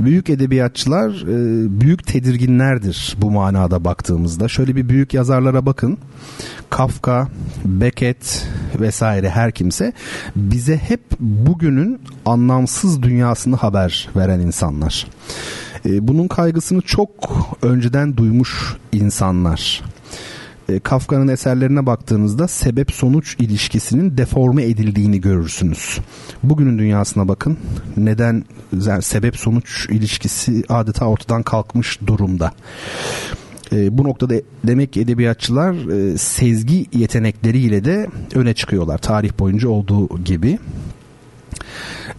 [0.00, 4.48] Büyük edebiyatçılar e, büyük tedirginlerdir bu manada baktığımızda.
[4.48, 5.98] Şöyle bir büyük yazarlara bakın.
[6.70, 7.28] Kafka,
[7.64, 8.48] Beckett
[8.80, 9.92] vesaire her kimse
[10.36, 15.06] bize hep bugünün anlamsız dünyasını haber veren insanlar.
[15.86, 17.10] E, bunun kaygısını çok
[17.62, 19.82] önceden duymuş insanlar.
[20.68, 25.98] E, Kafka'nın eserlerine baktığınızda sebep sonuç ilişkisinin deforme edildiğini görürsünüz.
[26.42, 27.58] Bugünün dünyasına bakın.
[27.96, 28.44] Neden
[28.86, 32.52] yani sebep sonuç ilişkisi adeta ortadan kalkmış durumda.
[33.72, 34.34] E, bu noktada
[34.64, 38.98] demek ki edebiyatçılar e, sezgi yetenekleriyle de öne çıkıyorlar.
[38.98, 40.58] Tarih boyunca olduğu gibi.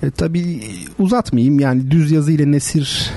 [0.04, 0.62] E, tabii
[1.00, 3.12] uzatmayayım yani düz yazı ile nesir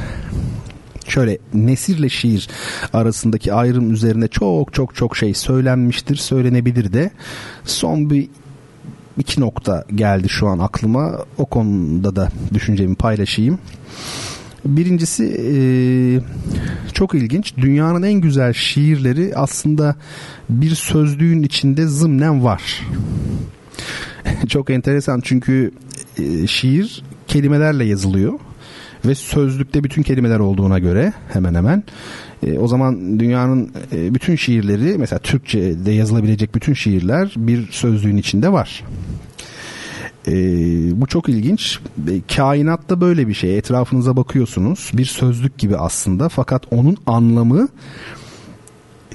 [1.09, 2.49] şöyle nesirle şiir
[2.93, 7.11] arasındaki ayrım üzerine çok çok çok şey söylenmiştir, söylenebilir de.
[7.65, 8.29] Son bir
[9.19, 11.19] iki nokta geldi şu an aklıma.
[11.39, 13.59] O konuda da düşüncemi paylaşayım.
[14.65, 16.23] Birincisi
[16.93, 17.57] çok ilginç.
[17.57, 19.97] Dünyanın en güzel şiirleri aslında
[20.51, 22.83] bir sözlüğün içinde zımnen var.
[24.49, 25.73] çok enteresan çünkü
[26.47, 28.33] şiir kelimelerle yazılıyor
[29.05, 31.85] ve sözlükte bütün kelimeler olduğuna göre hemen hemen
[32.47, 38.53] e, o zaman dünyanın e, bütün şiirleri mesela Türkçe'de yazılabilecek bütün şiirler bir sözlüğün içinde
[38.53, 38.85] var.
[40.29, 40.33] E,
[41.01, 41.79] bu çok ilginç.
[42.11, 43.59] E, kainatta böyle bir şey.
[43.59, 44.91] Etrafınıza bakıyorsunuz.
[44.95, 47.69] Bir sözlük gibi aslında fakat onun anlamı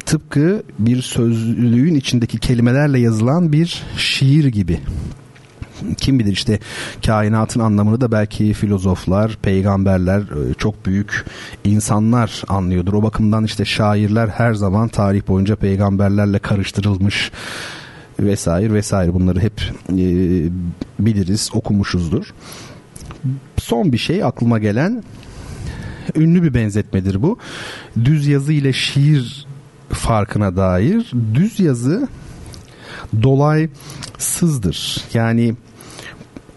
[0.05, 4.79] tıpkı bir sözlüğün içindeki kelimelerle yazılan bir şiir gibi
[5.97, 6.59] kim bilir işte
[7.05, 11.25] kainatın anlamını da belki filozoflar, peygamberler, e, çok büyük
[11.63, 12.93] insanlar anlıyordur.
[12.93, 17.31] O bakımdan işte şairler her zaman tarih boyunca peygamberlerle karıştırılmış
[18.19, 19.95] vesaire vesaire bunları hep e,
[20.99, 22.33] biliriz, okumuşuzdur.
[23.57, 25.03] Son bir şey aklıma gelen
[26.15, 27.37] ünlü bir benzetmedir bu.
[28.05, 29.45] Düz yazı ile şiir
[29.89, 32.07] farkına dair düz yazı
[33.23, 35.03] dolaysızdır.
[35.13, 35.55] Yani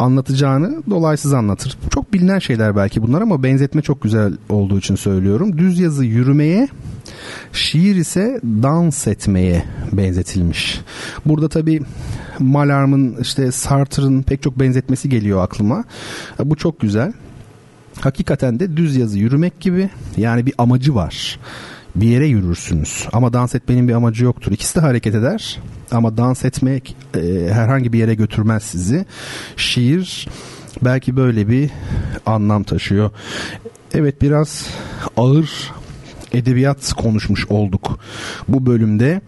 [0.05, 1.79] anlatacağını dolaysız anlatır.
[1.91, 5.59] Çok bilinen şeyler belki bunlar ama benzetme çok güzel olduğu için söylüyorum.
[5.59, 6.69] Düz yazı yürümeye,
[7.53, 10.81] şiir ise dans etmeye benzetilmiş.
[11.27, 11.81] Burada tabi
[12.39, 15.85] Malarm'ın işte Sartre'ın pek çok benzetmesi geliyor aklıma.
[16.45, 17.13] Bu çok güzel.
[18.01, 21.39] hakikaten de düz yazı yürümek gibi yani bir amacı var.
[21.97, 24.53] Bir yere yürürsünüz ama dans etmenin bir amacı yoktur.
[24.53, 29.07] İkisi de hareket eder ama dans etmek e, herhangi bir yere götürmez sizi.
[29.57, 30.29] Şiir
[30.83, 31.71] belki böyle bir
[32.27, 33.11] anlam taşıyor.
[33.95, 34.67] Evet biraz
[35.17, 35.73] ağır
[36.33, 37.99] edebiyat konuşmuş olduk
[38.49, 39.21] bu bölümde.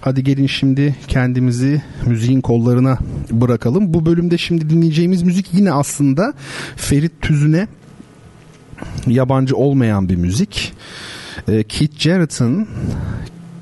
[0.00, 2.98] Hadi gelin şimdi kendimizi müziğin kollarına
[3.30, 3.94] bırakalım.
[3.94, 6.34] Bu bölümde şimdi dinleyeceğimiz müzik yine aslında
[6.76, 7.68] Ferit Tüzün'e
[9.06, 10.72] yabancı olmayan bir müzik.
[11.48, 12.68] Ee, Keith Jarrett'ın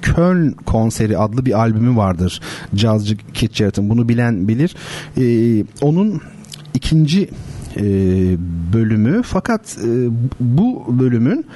[0.02, 2.40] Köln konseri adlı bir albümü vardır.
[2.74, 4.76] Cazcı Keith Jarrett'ın bunu bilen bilir.
[5.18, 6.20] Ee, onun
[6.74, 7.28] ikinci
[7.76, 7.82] e,
[8.72, 10.08] bölümü fakat e,
[10.40, 11.46] bu bölümün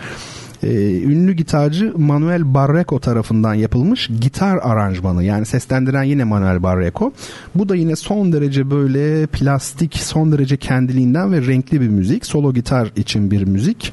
[0.63, 7.13] e, ünlü gitarcı Manuel Barreco tarafından yapılmış gitar aranjmanı yani seslendiren yine Manuel Barreco.
[7.55, 12.27] Bu da yine son derece böyle plastik, son derece kendiliğinden ve renkli bir müzik.
[12.27, 13.93] Solo gitar için bir müzik.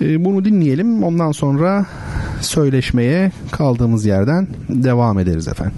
[0.00, 1.02] E, bunu dinleyelim.
[1.02, 1.86] Ondan sonra
[2.40, 5.76] söyleşmeye kaldığımız yerden devam ederiz efendim.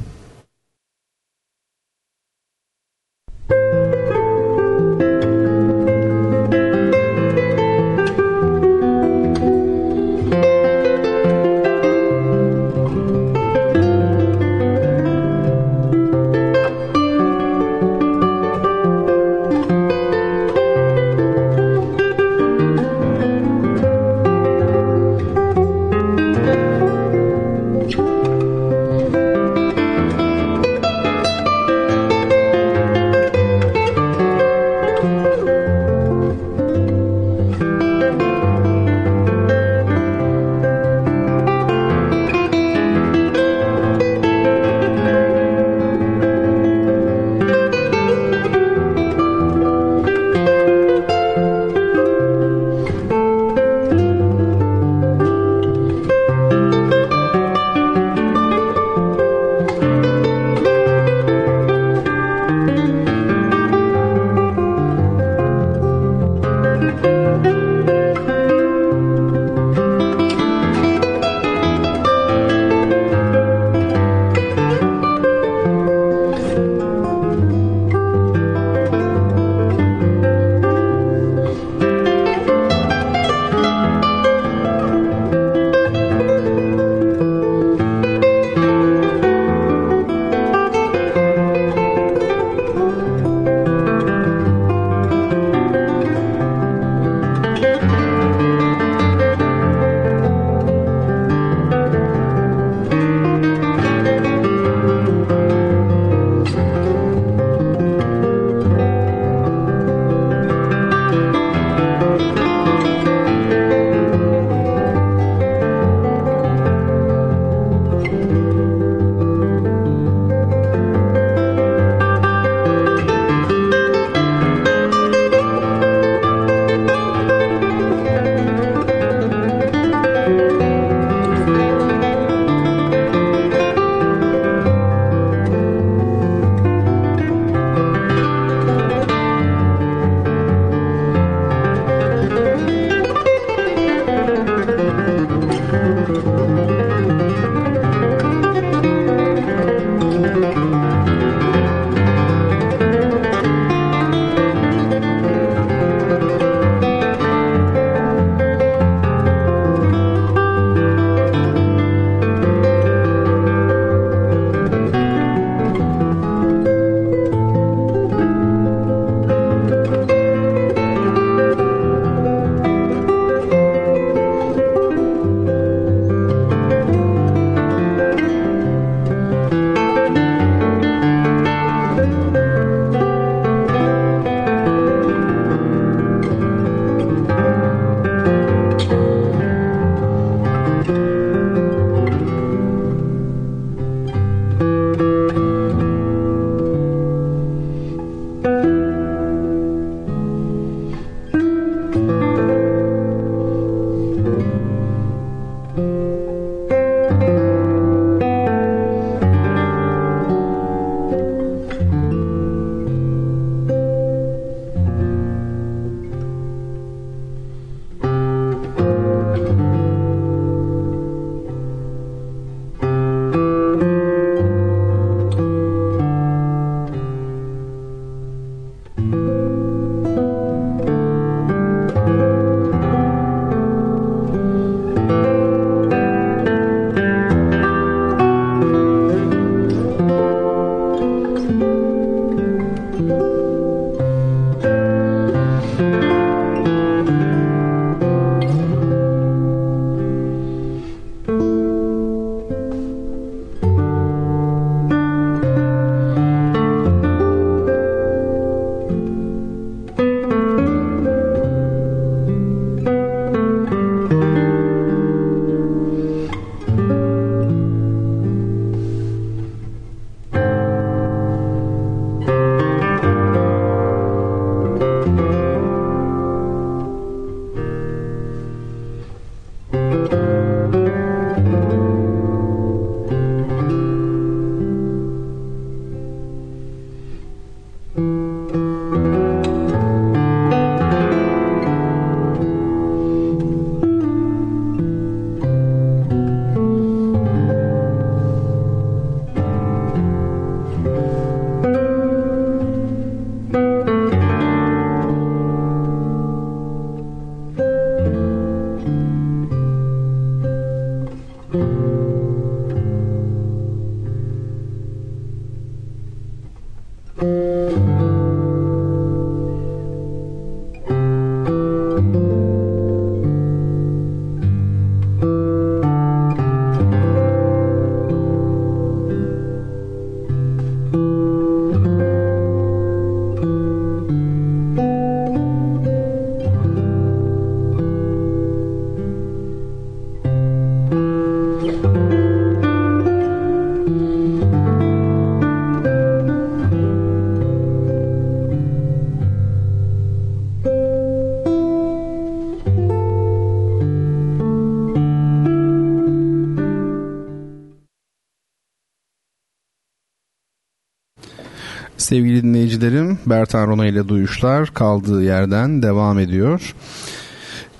[362.09, 366.75] Sevgili dinleyicilerim, Bertan Rona ile Duyuşlar kaldığı yerden devam ediyor.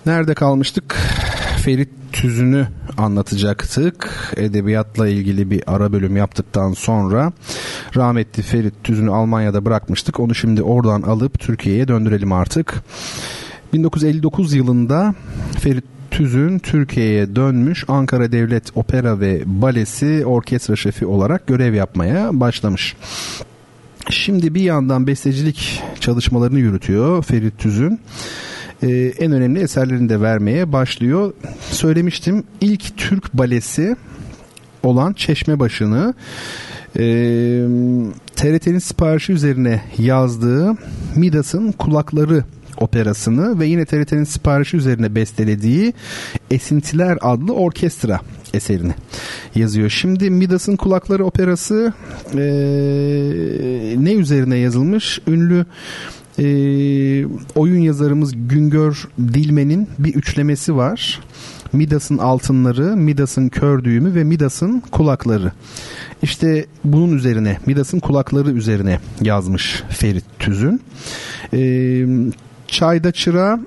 [0.07, 0.97] Nerede kalmıştık?
[1.65, 4.11] Ferit Tüzün'ü anlatacaktık.
[4.37, 7.33] Edebiyatla ilgili bir ara bölüm yaptıktan sonra
[7.97, 10.21] rahmetli Ferit Tüzün'ü Almanya'da bırakmıştık.
[10.21, 12.75] Onu şimdi oradan alıp Türkiye'ye döndürelim artık.
[13.73, 15.15] 1959 yılında
[15.61, 22.97] Ferit Tüzün Türkiye'ye dönmüş Ankara Devlet Opera ve Balesi orkestra şefi olarak görev yapmaya başlamış.
[24.11, 28.01] Şimdi bir yandan bestecilik çalışmalarını yürütüyor Ferit Tüzün.
[28.83, 31.33] Ee, en önemli eserlerini de vermeye başlıyor.
[31.71, 33.97] Söylemiştim ilk Türk balesi
[34.83, 36.15] olan Çeşme Başı'nı
[36.97, 37.03] e,
[38.37, 40.75] TRT'nin siparişi üzerine yazdığı
[41.17, 42.45] Midas'ın Kulakları
[42.81, 45.95] operasını ve yine TRT'nin siparişi üzerine bestelediği
[46.51, 48.21] Esintiler adlı orkestra
[48.55, 48.95] eserini
[49.55, 49.91] yazıyor.
[49.91, 51.93] Şimdi Midas'ın Kulakları operası
[52.35, 52.39] e,
[53.99, 55.21] ne üzerine yazılmış?
[55.27, 55.67] Ünlü
[56.39, 56.45] e,
[57.55, 61.21] oyun yazarımız Güngör Dilmen'in bir üçlemesi var.
[61.73, 65.53] Midas'ın altınları, Midas'ın kör düğümü ve Midas'ın kulakları.
[66.23, 70.81] İşte bunun üzerine, Midas'ın kulakları üzerine yazmış Ferit Tüzün.
[71.55, 72.07] Ee,
[72.69, 73.61] Çayda Çıra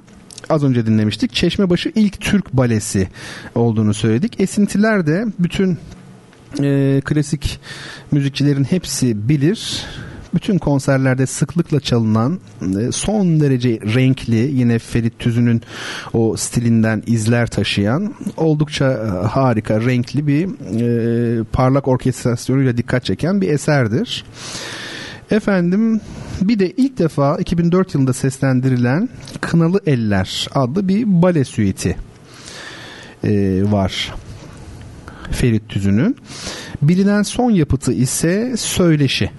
[0.50, 1.34] az önce dinlemiştik.
[1.34, 3.08] Çeşmebaşı ilk Türk balesi
[3.56, 4.40] olduğunu söyledik.
[4.40, 5.78] Esintiler de bütün
[6.62, 7.60] e, klasik
[8.12, 9.86] müzikçilerin hepsi bilir
[10.34, 12.40] bütün konserlerde sıklıkla çalınan
[12.80, 15.62] e, son derece renkli yine Ferit Tüzün'ün
[16.14, 20.48] o stilinden izler taşıyan oldukça e, harika renkli bir
[20.82, 24.26] e, parlak orkestrasyonuyla dikkat çeken bir eserdir.
[25.32, 26.02] Efendim
[26.42, 29.10] bir de ilk defa 2004 yılında seslendirilen
[29.42, 31.98] Kınalı Eller adlı bir bale süiti
[33.72, 34.14] var.
[35.32, 36.16] Ferit Tüzün'ün.
[36.82, 39.32] Bilinen son yapıtı ise Söyleşi.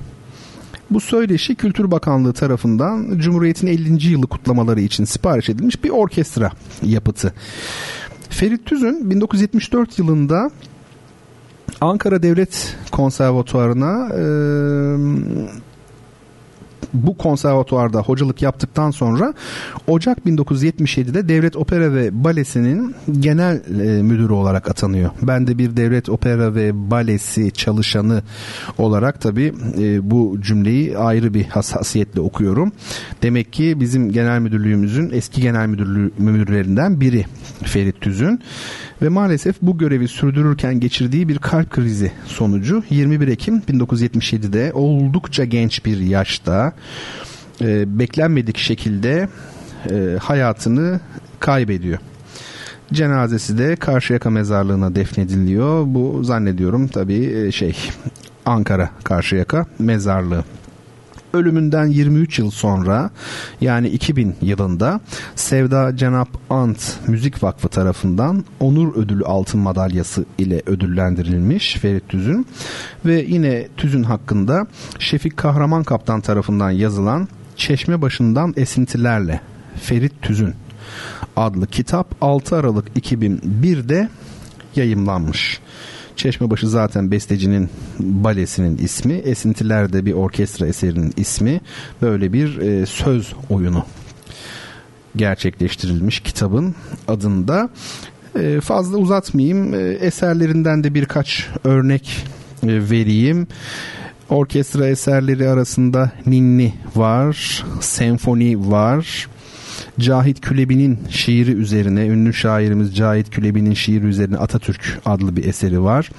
[0.94, 4.06] Bu söyleşi Kültür Bakanlığı tarafından Cumhuriyet'in 50.
[4.06, 6.50] yılı kutlamaları için sipariş edilmiş bir orkestra
[6.82, 7.32] yapıtı.
[8.30, 10.50] Ferit Tüzün 1974 yılında
[11.80, 14.22] Ankara Devlet Konservatuarı'na e,
[16.94, 19.34] bu konservatuarda hocalık yaptıktan sonra
[19.86, 25.10] Ocak 1977'de Devlet Opera ve Balesi'nin genel e, müdürü olarak atanıyor.
[25.22, 28.22] Ben de bir Devlet Opera ve Balesi çalışanı
[28.78, 32.72] olarak tabi e, bu cümleyi ayrı bir hassasiyetle okuyorum.
[33.22, 37.24] Demek ki bizim genel müdürlüğümüzün eski genel müdürlüğü müdürlerinden biri
[37.64, 38.40] Ferit Tüzün
[39.02, 45.84] ve maalesef bu görevi sürdürürken geçirdiği bir kalp krizi sonucu 21 Ekim 1977'de oldukça genç
[45.84, 46.72] bir yaşta
[47.60, 49.28] e, beklenmedik şekilde
[49.90, 51.00] e, hayatını
[51.40, 51.98] kaybediyor.
[52.92, 55.84] Cenazesi de Karşıyaka mezarlığına defnediliyor.
[55.86, 57.76] Bu zannediyorum tabii e, şey
[58.46, 60.44] Ankara Karşıyaka mezarlığı
[61.32, 63.10] ölümünden 23 yıl sonra
[63.60, 65.00] yani 2000 yılında
[65.34, 72.46] Sevda Cenap Ant Müzik Vakfı tarafından Onur Ödülü Altın Madalyası ile ödüllendirilmiş Ferit Tüzün
[73.04, 74.66] ve yine Tüzün hakkında
[74.98, 79.40] Şefik Kahraman Kaptan tarafından yazılan Çeşme Başından Esintilerle
[79.82, 80.54] Ferit Tüzün
[81.36, 84.08] adlı kitap 6 Aralık 2001'de
[84.76, 85.60] yayımlanmış.
[86.16, 87.68] Çeşmebaşı zaten bestecinin
[88.00, 89.14] balesinin ismi.
[89.14, 91.60] Esintiler de bir orkestra eserinin ismi.
[92.02, 93.84] Böyle bir e, söz oyunu
[95.16, 96.74] gerçekleştirilmiş kitabın
[97.08, 97.70] adında.
[98.38, 99.74] E, fazla uzatmayayım.
[99.74, 102.26] E, eserlerinden de birkaç örnek
[102.62, 103.46] e, vereyim.
[104.28, 109.28] Orkestra eserleri arasında ninni var, senfoni var,
[110.00, 116.10] Cahit Külebi'nin şiiri üzerine ünlü şairimiz Cahit Külebi'nin şiiri üzerine Atatürk adlı bir eseri var.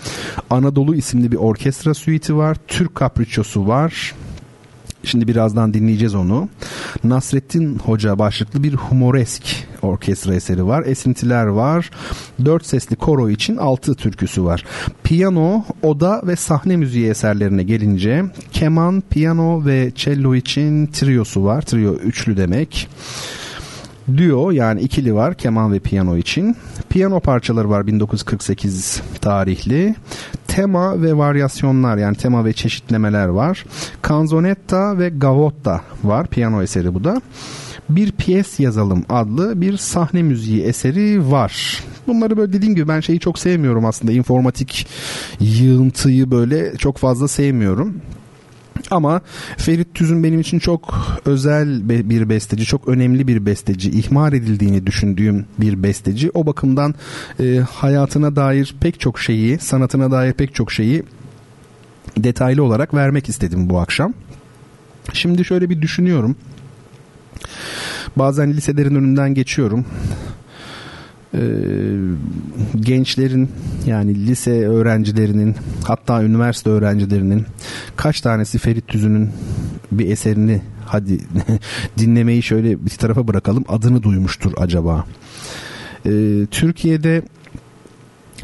[0.50, 2.58] Anadolu isimli bir orkestra suiti var.
[2.68, 4.14] Türk Kapriçosu var.
[5.04, 6.50] Şimdi birazdan dinleyeceğiz onu.
[7.04, 9.44] Nasrettin Hoca başlıklı bir humoresk
[9.82, 10.84] orkestra eseri var.
[10.86, 11.90] Esintiler var.
[12.46, 14.66] Dört sesli koro için altı türküsü var.
[15.04, 21.62] Piyano, oda ve sahne müziği eserlerine gelince keman, piyano ve cello için triosu var.
[21.62, 22.88] Trio üçlü demek.
[24.18, 26.56] Duo yani ikili var keman ve piyano için.
[26.90, 29.96] Piyano parçaları var 1948 tarihli.
[30.48, 33.66] Tema ve varyasyonlar yani tema ve çeşitlemeler var.
[34.10, 37.22] Canzonetta ve gavotta var piyano eseri bu da.
[37.90, 41.84] Bir piyes yazalım adlı bir sahne müziği eseri var.
[42.08, 44.88] Bunları böyle dediğim gibi ben şeyi çok sevmiyorum aslında informatik
[45.40, 48.02] yığıntıyı böyle çok fazla sevmiyorum.
[48.92, 49.22] Ama
[49.58, 55.46] Ferit Tüzün benim için çok özel bir besteci, çok önemli bir besteci, ihmal edildiğini düşündüğüm
[55.58, 56.32] bir besteci.
[56.34, 56.96] O bakımdan
[57.40, 61.04] e, hayatına dair pek çok şeyi, sanatına dair pek çok şeyi
[62.18, 64.14] detaylı olarak vermek istedim bu akşam.
[65.14, 66.36] Şimdi şöyle bir düşünüyorum.
[68.16, 69.86] Bazen liselerin önünden geçiyorum.
[71.36, 71.40] Ee,
[72.80, 73.50] gençlerin
[73.86, 77.46] yani lise öğrencilerinin hatta üniversite öğrencilerinin
[77.96, 79.30] kaç tanesi Ferit Tüzün'ün
[79.92, 81.20] bir eserini hadi
[81.98, 85.06] dinlemeyi şöyle bir tarafa bırakalım adını duymuştur acaba.
[86.06, 87.22] Ee, Türkiye'de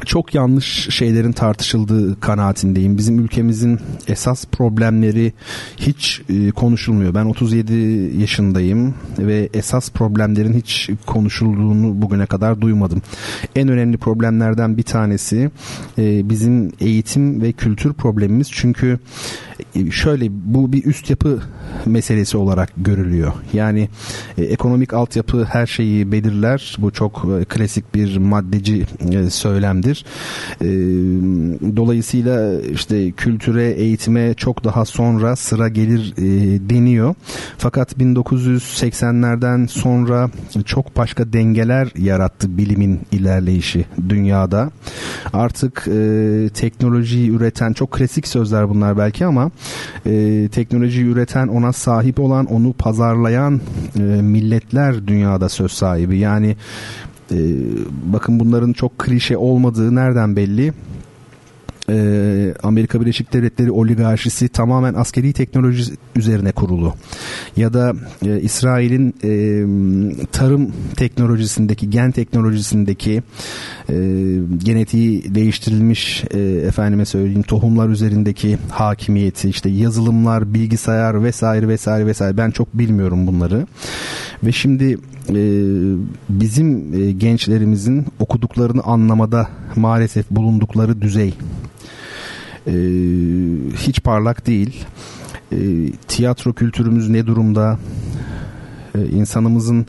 [0.06, 2.97] çok yanlış şeylerin tartışıldığı kanaatindeyim.
[2.97, 5.34] Bizim ülkemizin esas problemleri
[5.78, 7.14] hiç e, konuşulmuyor.
[7.14, 7.74] Ben 37
[8.20, 13.02] yaşındayım ve esas problemlerin hiç konuşulduğunu bugüne kadar duymadım.
[13.56, 15.52] En önemli problemlerden bir tanesi
[15.97, 18.47] e, bizim eğitim ve kültür problemimiz.
[18.52, 19.00] Çünkü
[19.91, 21.39] şöyle bu bir üst yapı
[21.86, 23.34] meselesi olarak görülüyor.
[23.53, 23.89] Yani
[24.38, 26.76] ekonomik altyapı her şeyi belirler.
[26.80, 28.86] Bu çok klasik bir maddeci
[29.30, 30.05] söylemdir önemlidir.
[30.62, 30.68] E,
[31.78, 37.16] dolayısıyla işte kültüre, eğitime çok daha sonra sıra gelir e, deniyor.
[37.57, 40.30] Fakat 1980'lerden sonra
[40.66, 44.72] çok başka dengeler yarattı bilimin ilerleyişi dünyada.
[45.34, 49.49] Artık e, teknolojiyi üreten çok klasik sözler bunlar belki ama
[50.06, 53.62] e, teknolojiyi üreten ona sahip olan onu pazarlayan
[53.95, 56.18] e, milletler dünyada söz sahibi.
[56.18, 56.56] Yani
[57.32, 57.38] e,
[58.04, 60.74] bakın bunların çok klişe olmadığı nereden belli?
[61.90, 65.84] E, Amerika Birleşik Devletleri oligarşisi tamamen askeri teknoloji
[66.16, 66.94] üzerine kurulu.
[67.58, 67.94] Ya da
[68.26, 69.32] e, İsrail'in e,
[70.32, 73.24] tarım teknolojisindeki, gen teknolojisindeki
[73.90, 73.96] e,
[74.64, 82.52] genetiği değiştirilmiş e, efendime söyleyeyim tohumlar üzerindeki hakimiyeti, işte yazılımlar, bilgisayar vesaire vesaire vesaire ben
[82.52, 83.68] çok bilmiyorum bunları.
[84.44, 84.98] Ve şimdi
[85.30, 85.42] e,
[86.30, 91.34] bizim e, gençlerimizin okuduklarını anlamada maalesef bulundukları düzey
[92.68, 92.74] e,
[93.78, 94.86] hiç parlak değil.
[95.51, 95.57] E,
[96.07, 97.80] tiyatro kültürümüz ne durumda?
[98.95, 99.86] E, insanımızın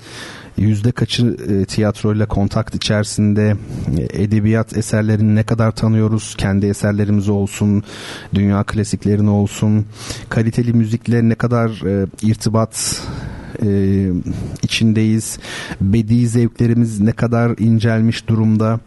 [0.56, 3.56] yüzde kaçı e, tiyatroyla kontakt içerisinde?
[4.12, 6.34] Edebiyat eserlerini ne kadar tanıyoruz?
[6.38, 7.82] Kendi eserlerimiz olsun
[8.34, 9.86] dünya klasiklerini olsun.
[10.28, 13.02] Kaliteli müzikle ne kadar e, irtibat
[13.62, 14.08] e,
[14.62, 15.38] içindeyiz?
[15.80, 18.80] Bedi zevklerimiz ne kadar incelmiş durumda?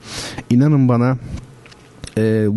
[0.49, 1.17] İnanın bana
[2.17, 2.47] e,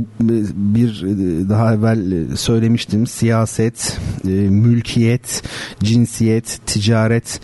[0.55, 5.43] bir e, daha evvel söylemiştim siyaset, e, mülkiyet,
[5.83, 7.41] cinsiyet, ticaret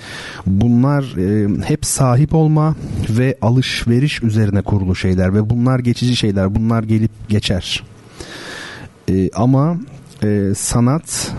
[0.47, 1.05] bunlar
[1.65, 2.77] hep sahip olma
[3.11, 7.83] ve alışveriş üzerine kurulu şeyler ve bunlar geçici şeyler bunlar gelip geçer.
[9.35, 9.77] Ama
[10.57, 11.33] sanat,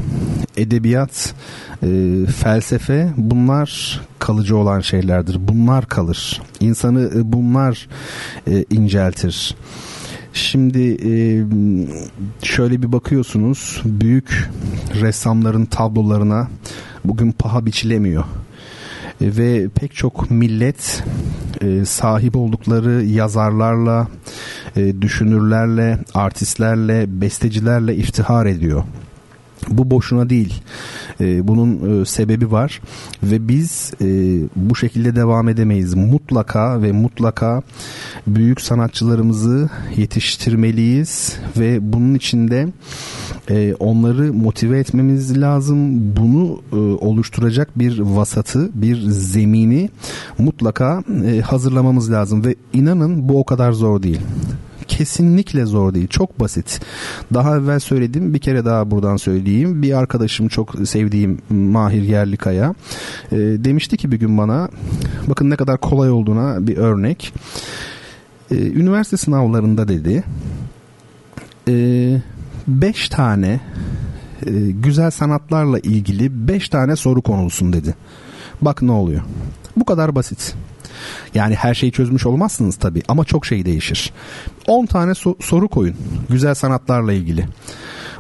[0.57, 1.34] edebiyat,
[2.38, 5.47] felsefe bunlar kalıcı olan şeylerdir.
[5.47, 6.41] Bunlar kalır.
[6.59, 7.88] İnsanı bunlar
[8.69, 9.55] inceltir.
[10.34, 11.11] Şimdi e,
[12.43, 14.49] şöyle bir bakıyorsunuz büyük
[15.01, 16.47] ressamların tablolarına
[17.05, 18.23] bugün paha biçilemiyor
[19.21, 21.03] e, ve pek çok millet
[21.61, 24.07] e, sahip oldukları yazarlarla,
[25.01, 28.84] düşünürlerle, artistlerle, bestecilerle iftihar ediyor.
[29.69, 30.63] Bu boşuna değil.
[31.24, 32.82] E, bunun e, sebebi var
[33.24, 34.05] ve biz e,
[34.55, 35.93] bu şekilde devam edemeyiz.
[35.93, 37.61] Mutlaka ve mutlaka
[38.28, 42.67] büyük sanatçılarımızı yetiştirmeliyiz ve bunun içinde
[43.80, 45.78] onları motive etmemiz lazım.
[46.17, 46.61] Bunu
[47.01, 49.89] oluşturacak bir vasatı, bir zemini
[50.38, 51.03] mutlaka
[51.45, 54.21] hazırlamamız lazım ve inanın bu o kadar zor değil
[54.84, 56.07] kesinlikle zor değil.
[56.07, 56.81] Çok basit.
[57.34, 58.34] Daha evvel söyledim.
[58.34, 59.81] Bir kere daha buradan söyleyeyim.
[59.81, 62.75] Bir arkadaşım çok sevdiğim Mahir Yerlikaya
[63.31, 64.69] e, demişti ki bir gün bana
[65.27, 67.34] bakın ne kadar kolay olduğuna bir örnek.
[68.51, 70.23] E, üniversite sınavlarında dedi
[71.67, 71.75] e,
[72.67, 73.59] beş tane
[74.45, 77.95] e, güzel sanatlarla ilgili beş tane soru konulsun dedi.
[78.61, 79.21] Bak ne oluyor.
[79.77, 80.55] Bu kadar basit.
[81.36, 84.14] Yani her şeyi çözmüş olmazsınız tabii ama çok şey değişir.
[84.68, 85.95] 10 tane so- soru koyun
[86.30, 87.45] güzel sanatlarla ilgili.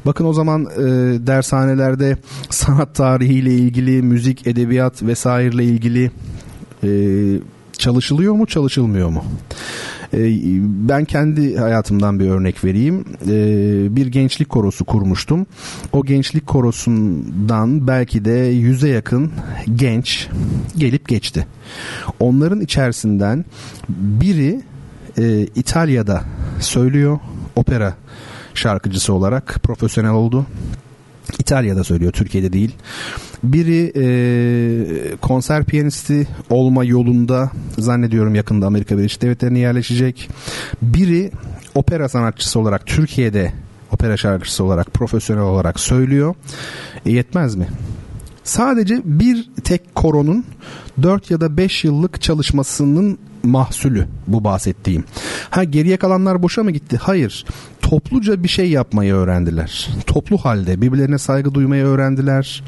[0.05, 0.81] Bakın o zaman e,
[1.27, 2.17] dershanelerde
[2.49, 6.11] sanat tarihiyle ilgili, müzik, edebiyat vesaireyle ilgili
[6.83, 6.89] e,
[7.77, 9.25] çalışılıyor mu, çalışılmıyor mu?
[10.13, 10.19] E,
[10.89, 13.05] ben kendi hayatımdan bir örnek vereyim.
[13.27, 15.45] E, bir gençlik korosu kurmuştum.
[15.93, 19.31] O gençlik korosundan belki de yüze yakın
[19.75, 20.27] genç
[20.77, 21.47] gelip geçti.
[22.19, 23.45] Onların içerisinden
[23.89, 24.61] biri
[25.17, 26.23] e, İtalya'da
[26.59, 27.19] söylüyor
[27.55, 27.93] opera
[28.53, 30.45] şarkıcısı olarak profesyonel oldu.
[31.39, 32.71] İtalya'da söylüyor, Türkiye'de değil.
[33.43, 40.29] Biri e, konser piyanisti olma yolunda zannediyorum yakında Amerika Birleşik Devletleri'ne yerleşecek.
[40.81, 41.31] Biri
[41.75, 43.53] opera sanatçısı olarak Türkiye'de
[43.91, 46.35] opera şarkıcısı olarak profesyonel olarak söylüyor.
[47.05, 47.67] E, yetmez mi?
[48.43, 50.45] sadece bir tek koronun
[51.01, 55.03] 4 ya da 5 yıllık çalışmasının mahsulü bu bahsettiğim.
[55.49, 56.97] Ha geriye kalanlar boşa mı gitti?
[57.01, 57.45] Hayır.
[57.81, 59.89] Topluca bir şey yapmayı öğrendiler.
[60.05, 62.63] Toplu halde birbirlerine saygı duymayı öğrendiler.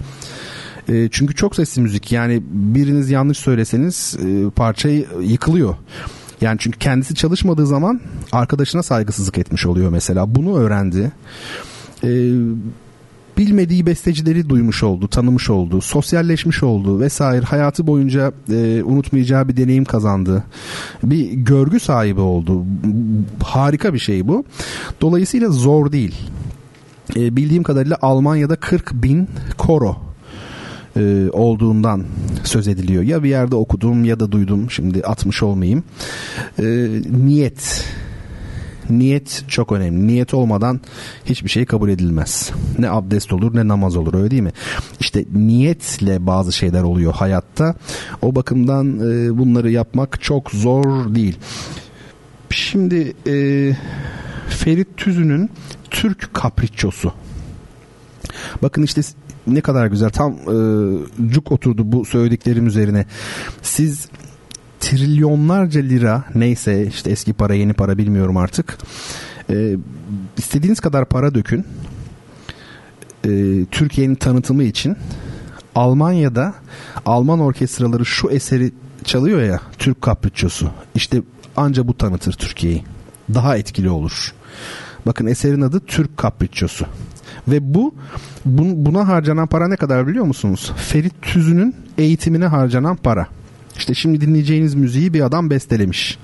[0.90, 5.76] E, çünkü çok sesli müzik yani biriniz yanlış söyleseniz e, parçayı yıkılıyor.
[6.42, 8.02] Yani çünkü kendisi çalışmadığı zaman
[8.32, 10.36] arkadaşına saygısızlık etmiş oluyor mesela.
[10.36, 11.12] Bunu öğrendi.
[12.04, 12.32] Ee,
[13.38, 17.46] bilmediği bestecileri duymuş oldu, tanımış oldu, sosyalleşmiş oldu vesaire.
[17.46, 20.44] Hayatı boyunca e, unutmayacağı bir deneyim kazandı.
[21.04, 22.66] Bir görgü sahibi oldu.
[23.44, 24.46] Harika bir şey bu.
[25.02, 26.16] Dolayısıyla zor değil.
[27.16, 29.28] E, bildiğim kadarıyla Almanya'da 40 bin
[29.58, 29.98] koro
[30.98, 32.04] e, olduğundan
[32.44, 33.04] söz ediliyor.
[33.04, 35.84] Ya bir yerde okudum ya da duydum şimdi atmış olmayayım.
[36.60, 36.64] E,
[37.26, 37.86] niyet
[38.90, 40.08] niyet çok önemli.
[40.08, 40.82] Niyet olmadan
[41.26, 42.52] hiçbir şey kabul edilmez.
[42.80, 44.52] Ne abdest olur ne namaz olur öyle değil mi?
[45.00, 47.76] İşte niyetle bazı şeyler oluyor hayatta.
[48.22, 51.38] O bakımdan e, bunları yapmak çok zor değil.
[52.50, 53.36] Şimdi e,
[54.50, 55.50] Ferit Tüzün'ün
[55.92, 57.14] Türk Kapriçosu.
[58.62, 59.02] Bakın işte
[59.48, 63.06] ne kadar güzel tam e, cuk oturdu bu söylediklerim üzerine.
[63.62, 64.10] Siz
[64.86, 68.78] trilyonlarca lira neyse işte eski para yeni para bilmiyorum artık.
[69.50, 69.78] E,
[70.38, 71.66] istediğiniz kadar para dökün.
[73.26, 74.98] E, Türkiye'nin tanıtımı için
[75.76, 76.54] Almanya'da
[77.06, 78.72] Alman orkestraları şu eseri
[79.04, 80.72] çalıyor ya Türk Kapriçosu.
[80.96, 81.22] İşte
[81.58, 82.84] anca bu tanıtır Türkiye'yi.
[83.34, 84.34] Daha etkili olur.
[85.06, 86.86] Bakın eserin adı Türk Kapriçosu.
[87.48, 87.96] Ve bu
[88.46, 90.74] buna harcanan para ne kadar biliyor musunuz?
[90.78, 93.28] Ferit Tüzün'ün eğitimine harcanan para.
[93.78, 96.18] İşte şimdi dinleyeceğiniz müziği bir adam bestelemiş.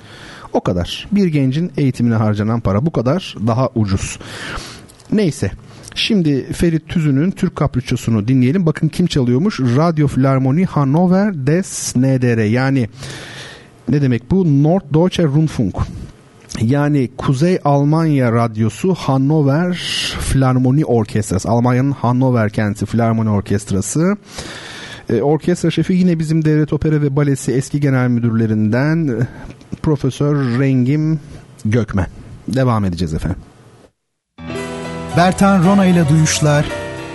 [0.54, 1.08] O kadar.
[1.12, 4.20] Bir gencin eğitimine harcanan para bu kadar daha ucuz.
[5.12, 5.52] Neyse.
[5.96, 8.66] Şimdi Ferit Tüzün'ün Türk Kapriçosunu dinleyelim.
[8.66, 9.60] Bakın kim çalıyormuş?
[9.60, 12.44] Radyo Philharmonie Hannover des NDR.
[12.44, 12.90] Yani
[13.90, 14.64] ne demek bu?
[14.64, 15.76] Norddeutsche Rundfunk.
[16.62, 19.74] Yani Kuzey Almanya Radyosu Hannover
[20.32, 21.50] Philharmonie Orkestrası.
[21.50, 24.18] Almanya'nın Hannover kenti Philharmonie Orkestrası.
[25.12, 29.28] E, orkestra şefi yine bizim Devlet Opera ve Balesi eski genel müdürlerinden e,
[29.82, 31.20] Profesör Rengim
[31.66, 32.08] Gökmen.
[32.48, 33.40] Devam edeceğiz efendim.
[35.18, 36.66] Bertan Rona ile Duyuşlar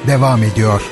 [0.07, 0.83] devam ediyor.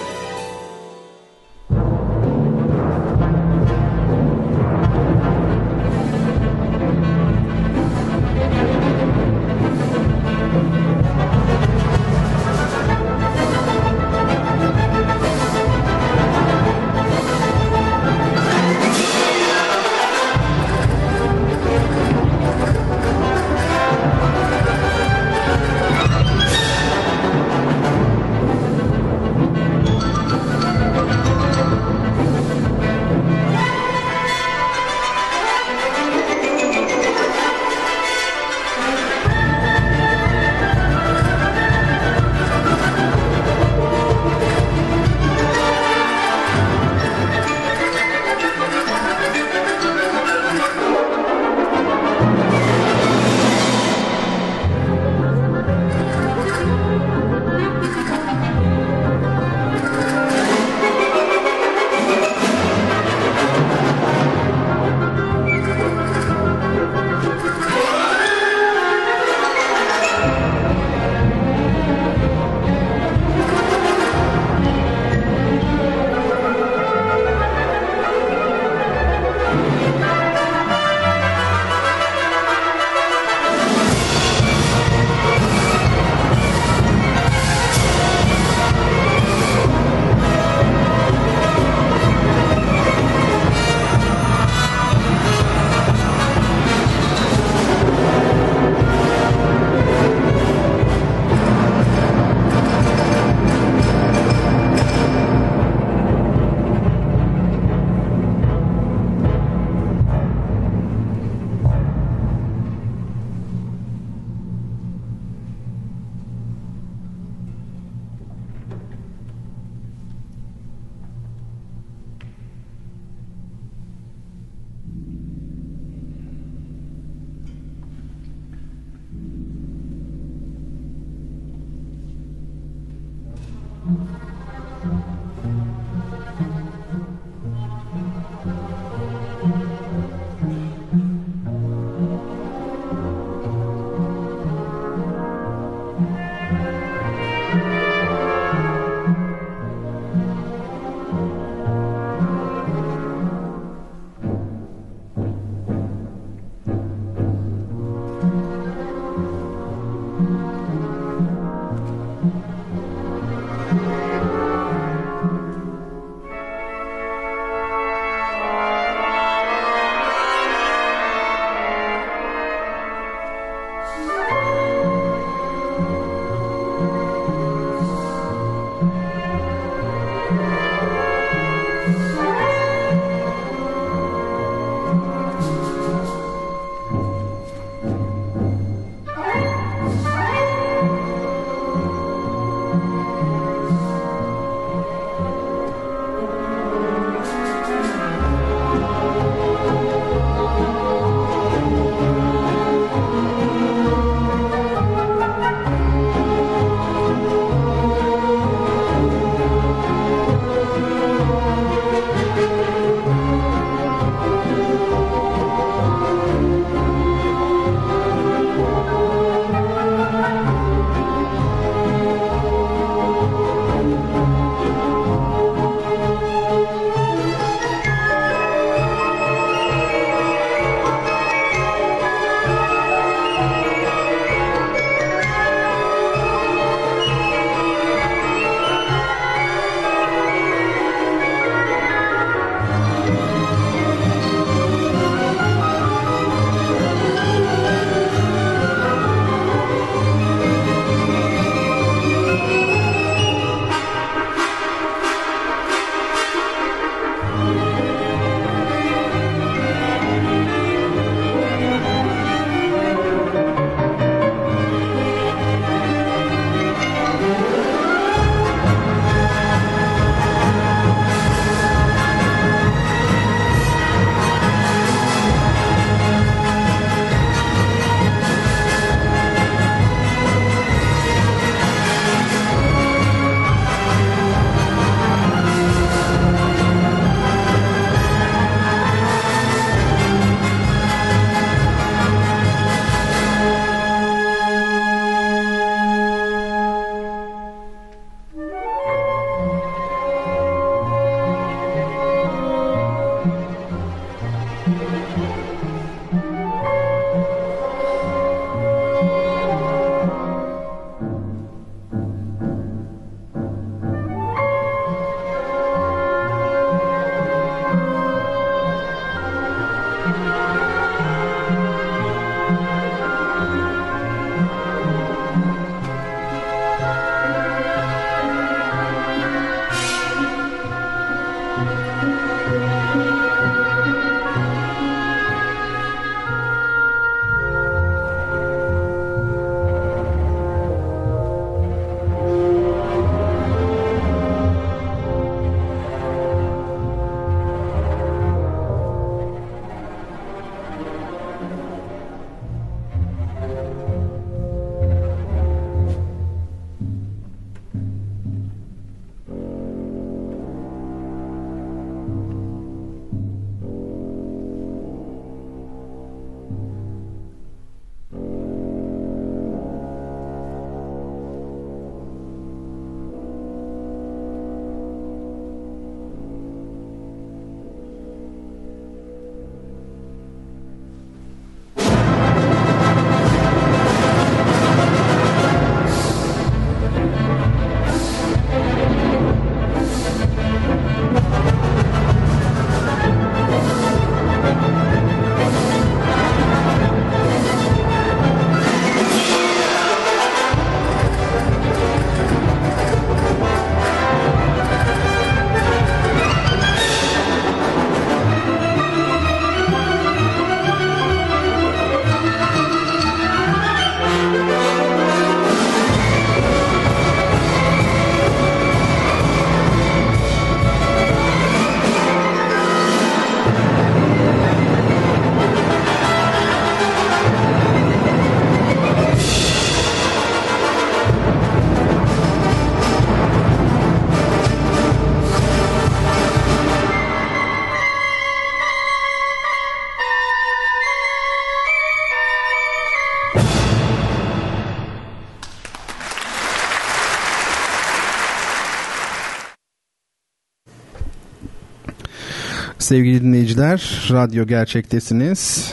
[452.85, 455.72] Sevgili dinleyiciler, radyo gerçektesiniz.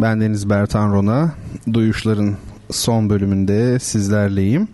[0.00, 1.32] Ben Deniz Bertan Rona.
[1.72, 2.36] Duyuşların
[2.70, 4.68] son bölümünde sizlerleyim.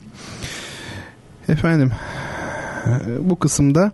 [1.49, 1.93] Efendim,
[3.21, 3.93] bu kısımda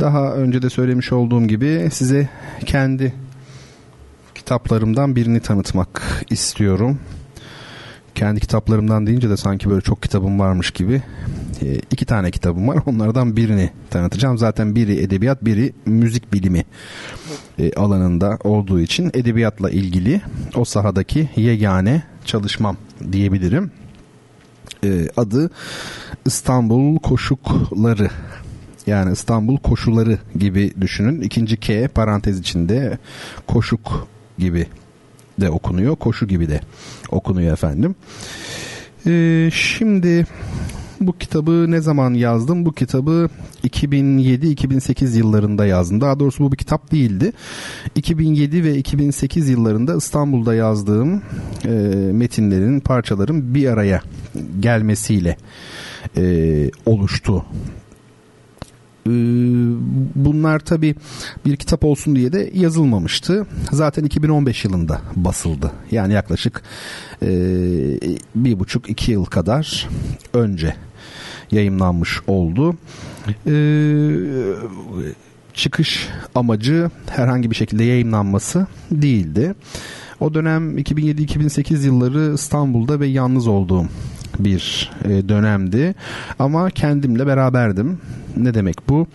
[0.00, 2.28] daha önce de söylemiş olduğum gibi size
[2.66, 3.14] kendi
[4.34, 6.98] kitaplarımdan birini tanıtmak istiyorum.
[8.14, 11.02] Kendi kitaplarımdan deyince de sanki böyle çok kitabım varmış gibi.
[12.08, 12.82] Tane kitabım var.
[12.86, 14.38] Onlardan birini tanıtacağım.
[14.38, 16.64] Zaten biri edebiyat, biri müzik bilimi
[17.58, 20.20] e, alanında olduğu için edebiyatla ilgili
[20.54, 22.76] o sahadaki yegane çalışmam
[23.12, 23.70] diyebilirim.
[24.84, 25.50] E, adı
[26.26, 28.10] İstanbul Koşukları
[28.86, 31.20] yani İstanbul koşuları gibi düşünün.
[31.20, 32.98] İkinci K parantez içinde
[33.46, 34.66] koşuk gibi
[35.40, 35.96] de okunuyor.
[35.96, 36.60] Koşu gibi de
[37.10, 37.94] okunuyor efendim.
[39.06, 40.26] Ee, şimdi
[41.00, 42.66] bu kitabı ne zaman yazdım?
[42.66, 43.28] Bu kitabı
[43.64, 46.00] 2007-2008 yıllarında yazdım.
[46.00, 47.32] Daha doğrusu bu bir kitap değildi.
[47.94, 51.22] 2007 ve 2008 yıllarında İstanbul'da yazdığım
[51.64, 51.70] e,
[52.12, 54.02] metinlerin, parçaların bir araya
[54.60, 55.36] gelmesiyle
[56.16, 57.44] e, oluştu
[59.08, 59.10] ee,
[60.14, 60.94] bunlar tabi
[61.46, 63.46] bir kitap olsun diye de yazılmamıştı.
[63.72, 65.72] Zaten 2015 yılında basıldı.
[65.90, 66.62] Yani yaklaşık
[67.22, 67.28] e,
[68.34, 69.88] bir buçuk iki yıl kadar
[70.34, 70.74] önce
[71.50, 72.74] yayımlanmış oldu.
[73.46, 74.10] Ee,
[75.54, 79.54] çıkış amacı herhangi bir şekilde yayınlanması değildi.
[80.20, 83.86] O dönem 2007-2008 yılları İstanbul'da ve yalnız olduğum
[84.38, 85.94] bir e, dönemdi.
[86.38, 87.98] Ama kendimle beraberdim.
[88.36, 89.06] Ne demek bu?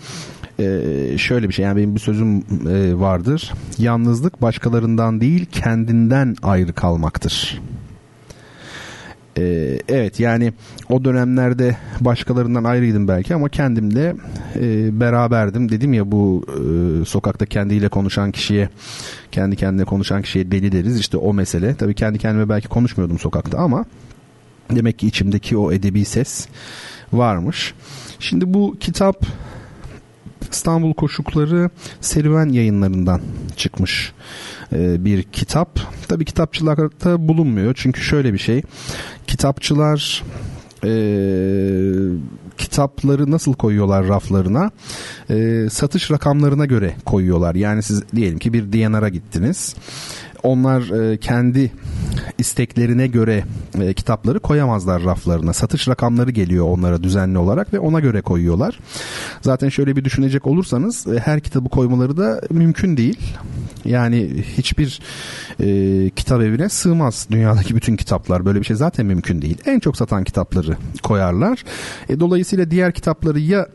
[0.59, 2.37] Ee, şöyle bir şey yani benim bir sözüm
[2.69, 3.51] e, vardır.
[3.77, 7.61] Yalnızlık başkalarından değil kendinden ayrı kalmaktır.
[9.37, 10.53] Ee, evet yani
[10.89, 14.15] o dönemlerde başkalarından ayrıydım belki ama kendimle
[14.55, 15.69] e, beraberdim.
[15.69, 18.69] Dedim ya bu e, sokakta kendiyle konuşan kişiye
[19.31, 20.99] kendi kendine konuşan kişiye deli deriz.
[20.99, 21.75] İşte o mesele.
[21.75, 23.85] Tabii kendi kendime belki konuşmuyordum sokakta ama
[24.71, 26.47] demek ki içimdeki o edebi ses
[27.13, 27.73] varmış.
[28.19, 29.25] Şimdi bu kitap
[30.53, 31.69] İstanbul Koşukları
[32.01, 33.21] serüven yayınlarından
[33.55, 34.13] çıkmış
[34.73, 35.79] e, bir kitap.
[36.07, 38.61] Tabii kitapçılarda bulunmuyor çünkü şöyle bir şey.
[39.27, 40.23] Kitapçılar
[40.83, 40.93] e,
[42.57, 44.71] kitapları nasıl koyuyorlar raflarına?
[45.29, 47.55] E, satış rakamlarına göre koyuyorlar.
[47.55, 49.75] Yani siz diyelim ki bir DNR'a gittiniz
[50.43, 51.71] onlar e, kendi
[52.37, 53.43] isteklerine göre
[53.81, 55.53] e, kitapları koyamazlar raflarına.
[55.53, 58.79] Satış rakamları geliyor onlara düzenli olarak ve ona göre koyuyorlar.
[59.41, 63.19] Zaten şöyle bir düşünecek olursanız e, her kitabı koymaları da mümkün değil.
[63.85, 65.01] Yani hiçbir
[65.59, 68.45] e, kitap evine sığmaz dünyadaki bütün kitaplar.
[68.45, 69.57] Böyle bir şey zaten mümkün değil.
[69.65, 71.63] En çok satan kitapları koyarlar.
[72.09, 73.67] E, dolayısıyla diğer kitapları ya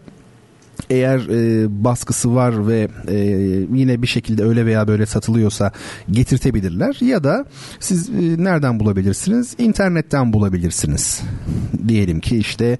[0.90, 3.16] eğer e, baskısı var ve e,
[3.72, 5.72] yine bir şekilde öyle veya böyle satılıyorsa
[6.10, 7.44] getirtebilirler ya da
[7.80, 8.12] siz e,
[8.44, 9.54] nereden bulabilirsiniz?
[9.58, 11.22] İnternetten bulabilirsiniz.
[11.88, 12.78] Diyelim ki işte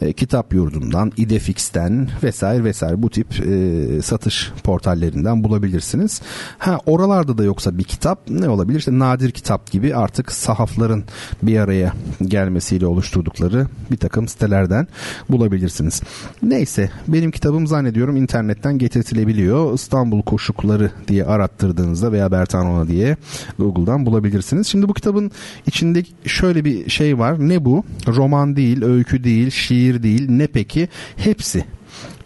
[0.00, 6.20] e, kitap yurdundan, idefix'ten vesaire vesaire bu tip e, satış portallerinden bulabilirsiniz.
[6.58, 8.78] Ha oralarda da yoksa bir kitap ne olabilir?
[8.78, 11.04] İşte nadir kitap gibi artık sahafların
[11.42, 14.88] bir araya gelmesiyle oluşturdukları bir takım sitelerden
[15.28, 16.02] bulabilirsiniz.
[16.42, 19.74] Neyse benim kitabım zannediyorum internetten getirtilebiliyor.
[19.74, 23.16] İstanbul Koşukları diye arattırdığınızda veya Bertanona diye
[23.58, 24.66] Google'dan bulabilirsiniz.
[24.66, 25.30] Şimdi bu kitabın
[25.66, 27.48] içinde şöyle bir şey var.
[27.48, 27.84] Ne bu?
[28.06, 30.30] Roman değil, öykü değil, şiir değil.
[30.30, 30.88] Ne peki?
[31.16, 31.64] Hepsi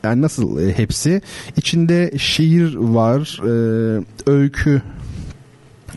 [0.04, 1.22] yani nasıl e, hepsi
[1.56, 4.82] içinde şiir var e, öykü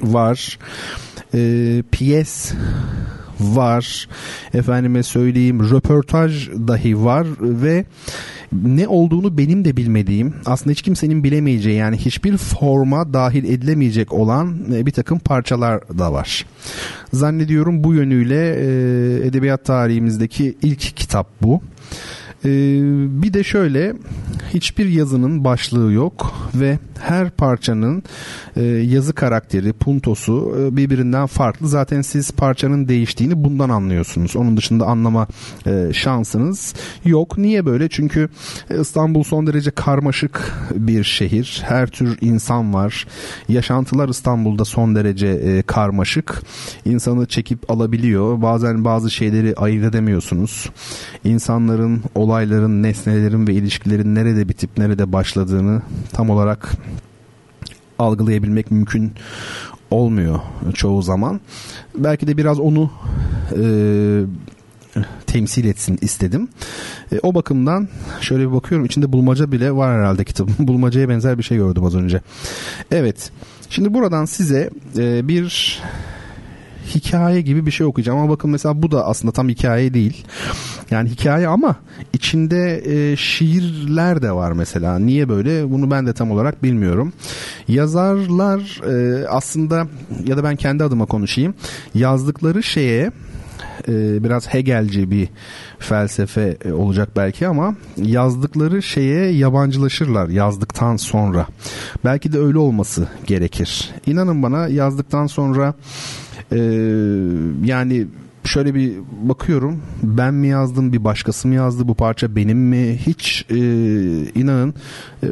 [0.04, 0.60] var
[1.34, 2.54] e, piyes
[3.40, 4.08] var
[4.54, 7.86] efendime söyleyeyim röportaj dahi var ve
[8.52, 14.58] ne olduğunu benim de bilmediğim aslında hiç kimsenin bilemeyeceği yani hiçbir forma dahil edilemeyecek olan
[14.74, 16.46] e, bir takım parçalar da var.
[17.14, 21.62] Zannediyorum bu yönüyle e, edebiyat tarihimizdeki ilk kitap bu.
[22.46, 22.50] Ee,
[23.24, 23.94] bir de şöyle
[24.54, 28.04] hiçbir yazının başlığı yok ve her parçanın
[28.56, 31.68] e, yazı karakteri, puntosu e, birbirinden farklı.
[31.68, 34.36] Zaten siz parçanın değiştiğini bundan anlıyorsunuz.
[34.36, 35.28] Onun dışında anlama
[35.66, 36.74] e, şansınız
[37.06, 37.38] yok.
[37.38, 37.90] Niye böyle?
[37.90, 38.30] Çünkü
[38.82, 41.64] İstanbul son derece karmaşık bir şehir.
[41.66, 43.08] Her tür insan var.
[43.50, 46.42] Yaşantılar İstanbul'da son derece karmaşık.
[46.86, 48.42] İnsanı çekip alabiliyor.
[48.42, 50.70] Bazen bazı şeyleri ayırt edemiyorsunuz.
[51.24, 55.82] İnsanların, olayların, nesnelerin ve ilişkilerin nerede bitip nerede başladığını
[56.14, 56.72] tam olarak
[58.00, 59.14] algılayabilmek mümkün
[59.92, 60.40] olmuyor
[60.74, 61.42] çoğu zaman.
[61.96, 62.92] Belki de biraz onu
[63.58, 63.64] e,
[65.28, 66.48] temsil etsin istedim.
[67.12, 67.90] E, o bakımdan
[68.22, 70.56] şöyle bir bakıyorum içinde bulmaca bile var herhalde kitabın.
[70.68, 72.22] Bulmacaya benzer bir şey gördüm az önce.
[72.92, 73.32] Evet.
[73.70, 75.80] Şimdi buradan size e, bir
[76.96, 80.26] hikaye gibi bir şey okuyacağım ama bakın mesela bu da aslında tam hikaye değil.
[80.92, 81.76] Yani hikaye ama
[82.14, 85.00] içinde e, şiirler de var mesela.
[85.00, 85.72] Niye böyle?
[85.72, 87.14] Bunu ben de tam olarak bilmiyorum.
[87.68, 89.88] Yazarlar e, aslında
[90.26, 91.56] ya da ben kendi adıma konuşayım.
[91.94, 93.12] Yazdıkları şeye
[93.88, 95.30] e, biraz Hegelci bir
[95.80, 101.48] felsefe e, olacak belki ama yazdıkları şeye yabancılaşırlar yazdıktan sonra.
[102.06, 103.92] Belki de öyle olması gerekir.
[104.06, 105.74] İnanın bana yazdıktan sonra
[106.52, 106.60] e,
[107.64, 108.08] yani
[108.44, 109.82] şöyle bir bakıyorum.
[110.04, 113.00] Ben mi yazdım bir başkası mı yazdı bu parça benim mi?
[113.08, 113.58] Hiç e,
[114.40, 114.74] inanın
[115.24, 115.28] e,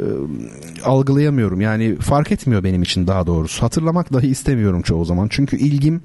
[0.84, 1.62] algılayamıyorum.
[1.62, 3.64] Yani fark etmiyor benim için daha doğrusu.
[3.64, 5.28] Hatırlamak dahi istemiyorum çoğu zaman.
[5.32, 6.02] Çünkü ilgim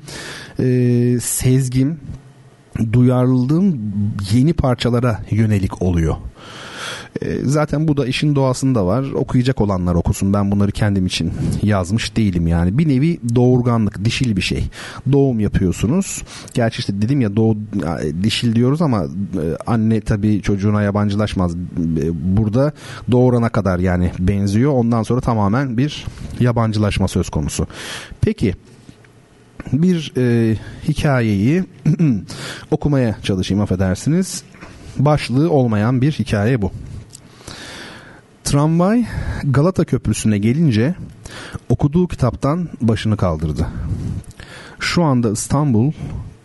[0.61, 2.01] e, sezgim
[2.93, 3.93] duyarlılığım
[4.32, 6.16] yeni parçalara yönelik oluyor.
[7.23, 9.11] E, zaten bu da işin doğasında var.
[9.15, 10.32] Okuyacak olanlar okusun.
[10.32, 11.32] Ben bunları kendim için
[11.62, 12.78] yazmış değilim yani.
[12.78, 14.65] Bir nevi doğurganlık, dişil bir şey.
[15.12, 16.23] Doğum yapıyorsunuz.
[16.55, 17.57] Gerçi işte dedim ya doğu
[18.23, 21.55] dişil diyoruz ama e, anne tabii çocuğuna yabancılaşmaz.
[21.55, 22.73] E, burada
[23.11, 24.73] doğurana kadar yani benziyor.
[24.73, 26.07] Ondan sonra tamamen bir
[26.41, 27.66] yabancılaşma söz konusu.
[28.20, 28.55] Peki
[29.73, 30.57] bir e,
[30.89, 31.65] hikayeyi
[32.70, 34.43] okumaya çalışayım affedersiniz.
[34.99, 36.73] Başlığı olmayan bir hikaye bu.
[38.45, 39.07] Tramvay
[39.45, 40.95] Galata Köprüsü'ne gelince
[41.69, 43.67] okuduğu kitaptan başını kaldırdı.
[44.81, 45.93] Şu anda İstanbul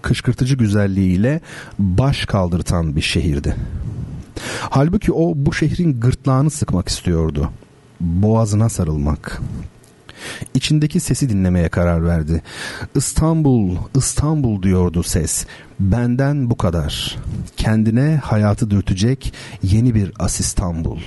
[0.02, 1.42] kışkırtıcı güzelliğiyle
[1.80, 3.56] baş kaldırtan bir şehirdi.
[4.70, 7.50] Halbuki o bu şehrin gırtlağını sıkmak istiyordu.
[8.00, 9.42] Boğazına sarılmak.
[10.54, 12.42] İçindeki sesi dinlemeye karar verdi.
[12.96, 15.46] İstanbul, İstanbul diyordu ses.
[15.80, 17.18] Benden bu kadar.
[17.58, 21.00] Kendine hayatı dürtecek yeni bir Asistanbul.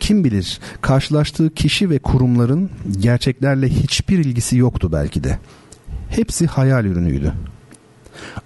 [0.00, 2.70] Kim bilir karşılaştığı kişi ve kurumların
[3.00, 5.38] gerçeklerle hiçbir ilgisi yoktu belki de.
[6.08, 7.32] Hepsi hayal ürünüydü.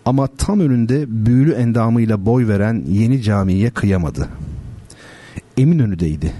[0.04, 4.28] Ama tam önünde büyülü endamıyla boy veren yeni camiye kıyamadı.
[5.56, 6.32] Eminönü'deydi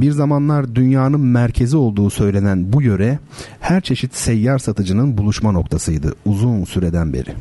[0.00, 3.18] bir zamanlar dünyanın merkezi olduğu söylenen bu yöre
[3.60, 7.34] her çeşit seyyar satıcının buluşma noktasıydı uzun süreden beri.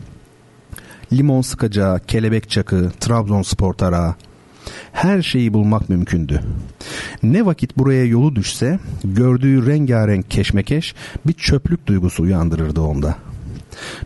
[1.14, 4.16] Limon sıkacağı, kelebek çakı, Trabzonspor tarağı,
[4.94, 6.42] her şeyi bulmak mümkündü.
[7.24, 10.96] Ne vakit buraya yolu düşse gördüğü rengarenk keşmekeş
[11.28, 13.16] bir çöplük duygusu uyandırırdı onda.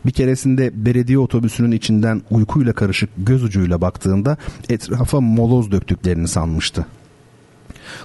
[0.05, 4.37] Bir keresinde belediye otobüsünün içinden uykuyla karışık göz ucuyla baktığında
[4.69, 6.85] etrafa moloz döktüklerini sanmıştı.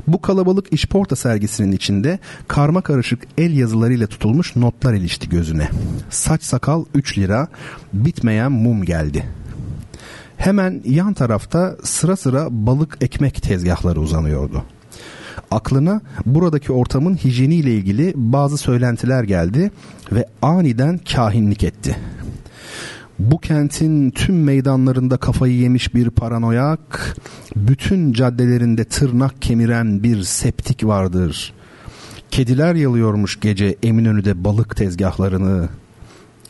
[0.06, 2.18] Bu kalabalık işporta sergisinin içinde
[2.48, 5.68] karma karışık el yazılarıyla tutulmuş notlar ilişti gözüne.
[6.10, 7.48] Saç sakal 3 lira,
[7.92, 9.24] bitmeyen mum geldi.
[10.36, 14.62] Hemen yan tarafta sıra sıra balık ekmek tezgahları uzanıyordu.
[15.50, 19.70] Aklına buradaki ortamın hijyeniyle ilgili bazı söylentiler geldi
[20.12, 21.96] ve aniden kahinlik etti
[23.18, 27.16] bu kentin tüm meydanlarında kafayı yemiş bir paranoyak,
[27.56, 31.52] bütün caddelerinde tırnak kemiren bir septik vardır.
[32.30, 35.68] Kediler yalıyormuş gece Eminönü'de balık tezgahlarını.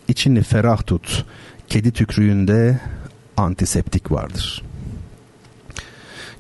[0.09, 1.25] İçini ferah tut.
[1.69, 2.81] Kedi tükrüğünde
[3.37, 4.63] antiseptik vardır.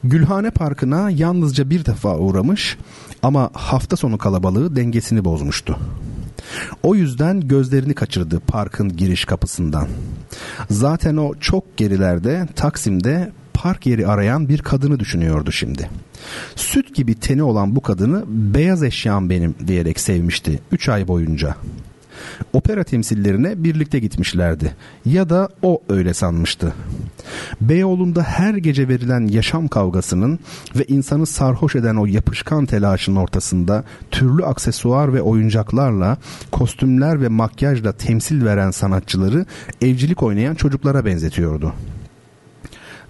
[0.04, 2.76] Gülhane Parkı'na yalnızca bir defa uğramış
[3.22, 5.78] ama hafta sonu kalabalığı dengesini bozmuştu.
[6.82, 9.88] O yüzden gözlerini kaçırdı parkın giriş kapısından.
[10.70, 15.90] Zaten o çok gerilerde Taksim'de park yeri arayan bir kadını düşünüyordu şimdi.
[16.56, 21.56] Süt gibi teni olan bu kadını beyaz eşyam benim diyerek sevmişti 3 ay boyunca
[22.52, 24.76] opera temsillerine birlikte gitmişlerdi.
[25.04, 26.74] Ya da o öyle sanmıştı.
[27.60, 30.38] Beyoğlu'nda her gece verilen yaşam kavgasının
[30.76, 36.16] ve insanı sarhoş eden o yapışkan telaşın ortasında türlü aksesuar ve oyuncaklarla,
[36.52, 39.46] kostümler ve makyajla temsil veren sanatçıları
[39.82, 41.72] evcilik oynayan çocuklara benzetiyordu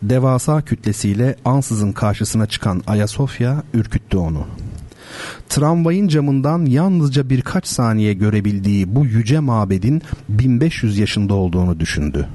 [0.03, 4.47] devasa kütlesiyle ansızın karşısına çıkan Ayasofya ürküttü onu.
[5.49, 12.29] Tramvayın camından yalnızca birkaç saniye görebildiği bu yüce mabedin 1500 yaşında olduğunu düşündü.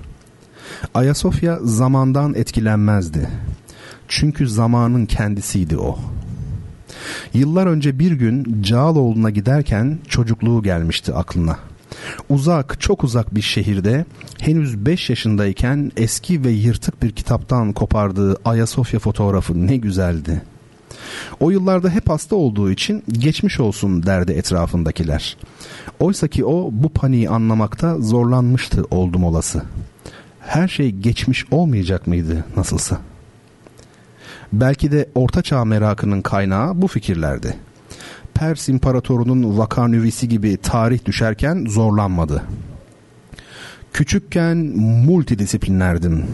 [0.93, 3.29] Ayasofya zamandan etkilenmezdi.
[4.07, 5.99] Çünkü zamanın kendisiydi o.
[7.33, 11.57] Yıllar önce bir gün Cağaloğlu'na giderken çocukluğu gelmişti aklına.
[12.29, 14.05] Uzak, çok uzak bir şehirde
[14.39, 20.41] henüz 5 yaşındayken eski ve yırtık bir kitaptan kopardığı Ayasofya fotoğrafı ne güzeldi.
[21.39, 25.37] O yıllarda hep hasta olduğu için geçmiş olsun derdi etrafındakiler.
[25.99, 29.63] Oysa ki o bu paniği anlamakta zorlanmıştı oldum olası.
[30.39, 32.97] her şey geçmiş olmayacak mıydı nasılsa?
[34.53, 37.55] Belki de ortaçağ merakının kaynağı bu fikirlerdi.
[38.33, 42.43] Pers imparatorunun vakanüvisi gibi tarih düşerken zorlanmadı.
[43.93, 44.57] Küçükken
[45.05, 46.25] multidisiplinlerdim.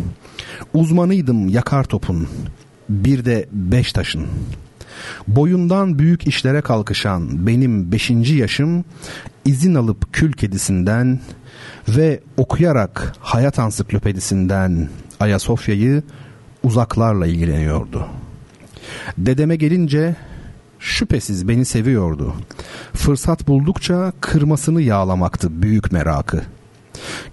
[0.73, 2.27] Uzmanıydım yakar topun.
[2.89, 4.27] Bir de beş taşın.
[5.27, 8.85] Boyundan büyük işlere kalkışan benim beşinci yaşım
[9.45, 11.19] izin alıp kül kedisinden
[11.89, 16.03] ve okuyarak hayat ansiklopedisinden Ayasofya'yı
[16.63, 18.07] uzaklarla ilgileniyordu.
[19.17, 20.15] Dedeme gelince
[20.79, 22.33] şüphesiz beni seviyordu.
[22.93, 26.41] Fırsat buldukça kırmasını yağlamaktı büyük merakı.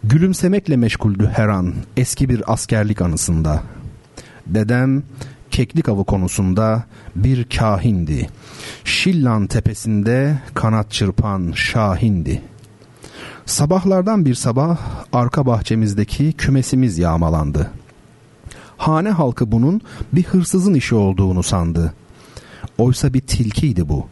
[0.04, 3.62] Gülümsemekle meşguldü her an eski bir askerlik anısında.
[4.46, 5.02] Dedem
[5.54, 6.84] keklik avı konusunda
[7.16, 8.28] bir kahindi.
[8.84, 12.42] Şillan tepesinde kanat çırpan şahindi.
[13.46, 14.78] Sabahlardan bir sabah
[15.12, 17.70] arka bahçemizdeki kümesimiz yağmalandı.
[18.76, 19.80] Hane halkı bunun
[20.12, 21.94] bir hırsızın işi olduğunu sandı.
[22.78, 24.06] Oysa bir tilkiydi bu.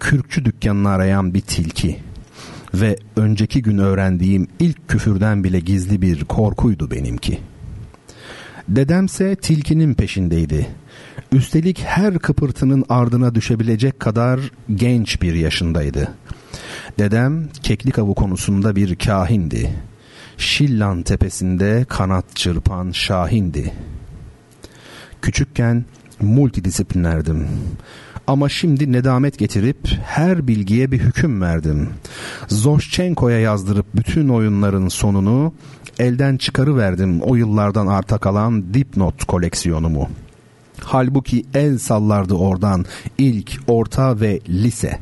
[0.00, 2.00] Kürkçü dükkanını arayan bir tilki.
[2.74, 7.40] Ve önceki gün öğrendiğim ilk küfürden bile gizli bir korkuydu benimki.
[8.68, 10.66] Dedemse tilkinin peşindeydi.
[11.32, 14.40] Üstelik her kıpırtının ardına düşebilecek kadar
[14.74, 16.08] genç bir yaşındaydı.
[16.98, 19.70] Dedem keklik avı konusunda bir kahindi.
[20.38, 23.72] Şillan tepesinde kanat çırpan şahindi.
[25.22, 25.84] Küçükken
[26.20, 27.48] multidisiplinlerdim.
[28.26, 31.88] Ama şimdi nedamet getirip her bilgiye bir hüküm verdim.
[32.48, 35.52] Zoşçenko'ya yazdırıp bütün oyunların sonunu
[35.98, 40.08] elden çıkarıverdim o yıllardan arta kalan dipnot koleksiyonumu.
[40.80, 42.84] Halbuki el sallardı oradan
[43.18, 44.98] ilk, orta ve lise.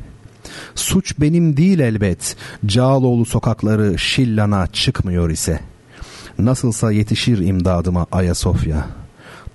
[0.75, 2.35] Suç benim değil elbet.
[2.65, 5.59] Cağaloğlu sokakları Şillan'a çıkmıyor ise.
[6.39, 8.87] Nasılsa yetişir imdadıma Ayasofya.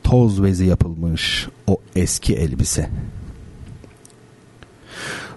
[0.03, 2.91] Toz vezi yapılmış o eski elbise.''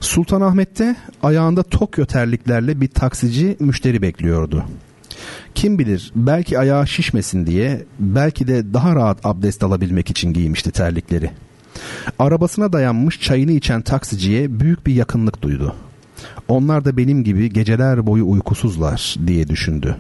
[0.06, 4.65] Sultanahmet'te ayağında Tokyo terliklerle bir taksici müşteri bekliyordu.
[5.55, 11.31] Kim bilir belki ayağı şişmesin diye belki de daha rahat abdest alabilmek için giymişti terlikleri.
[12.19, 15.75] Arabasına dayanmış çayını içen taksiciye büyük bir yakınlık duydu.
[16.47, 19.97] Onlar da benim gibi geceler boyu uykusuzlar diye düşündü.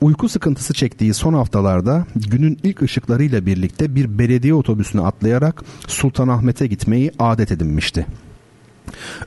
[0.00, 7.12] Uyku sıkıntısı çektiği son haftalarda günün ilk ışıklarıyla birlikte bir belediye otobüsüne atlayarak Sultanahmet'e gitmeyi
[7.18, 8.06] adet edinmişti.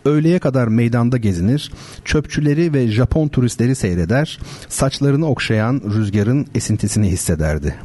[0.06, 1.72] Öğleye kadar meydanda gezinir,
[2.06, 7.76] çöpçüleri ve Japon turistleri seyreder, saçlarını okşayan rüzgarın esintisini hissederdi.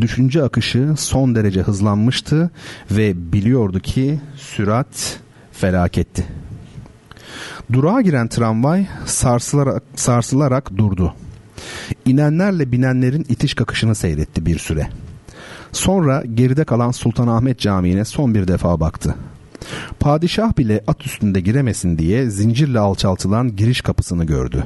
[0.00, 2.50] Düşünce akışı son derece hızlanmıştı
[2.90, 5.18] ve biliyordu ki sürat
[5.52, 6.26] felaketti.
[7.72, 11.14] Durağa giren tramvay sarsılarak, sarsılarak durdu.
[12.04, 14.88] İnenlerle binenlerin itiş kakışını seyretti bir süre.
[15.72, 19.14] Sonra geride kalan Sultanahmet Camii'ne son bir defa baktı.
[20.00, 24.64] Padişah bile at üstünde giremesin diye zincirle alçaltılan giriş kapısını gördü.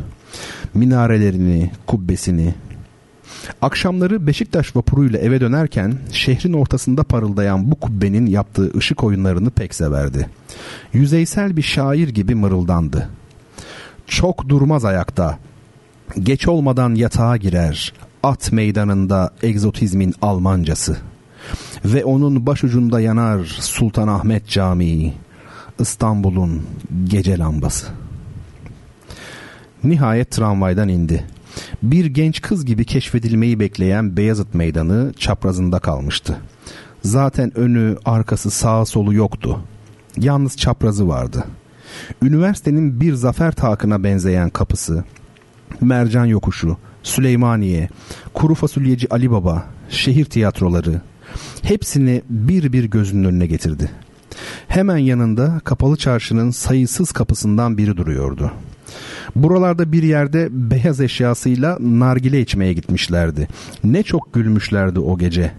[0.74, 2.54] Minarelerini, kubbesini.
[3.62, 10.28] Akşamları Beşiktaş vapuruyla eve dönerken şehrin ortasında parıldayan bu kubbenin yaptığı ışık oyunlarını pek severdi.
[10.92, 13.08] Yüzeysel bir şair gibi mırıldandı.
[14.06, 15.38] Çok durmaz ayakta.
[16.18, 17.92] Geç olmadan yatağa girer.
[18.22, 21.09] At meydanında egzotizmin Almancası.''
[21.84, 25.14] Ve onun başucunda yanar Sultanahmet Camii,
[25.78, 26.62] İstanbul'un
[27.04, 27.86] gece lambası.
[29.84, 31.24] Nihayet tramvaydan indi.
[31.82, 36.36] Bir genç kız gibi keşfedilmeyi bekleyen Beyazıt Meydanı çaprazında kalmıştı.
[37.02, 39.60] Zaten önü, arkası, sağı solu yoktu.
[40.16, 41.44] Yalnız çaprazı vardı.
[42.22, 45.04] Üniversitenin bir zafer takına benzeyen kapısı,
[45.80, 47.88] Mercan Yokuşu, Süleymaniye,
[48.34, 51.00] Kuru Fasulyeci Ali Baba, şehir tiyatroları,
[51.62, 53.90] Hepsini bir bir gözünün önüne getirdi.
[54.68, 58.52] Hemen yanında kapalı çarşının sayısız kapısından biri duruyordu.
[59.36, 63.48] Buralarda bir yerde beyaz eşyasıyla nargile içmeye gitmişlerdi.
[63.84, 65.52] Ne çok gülmüşlerdi o gece.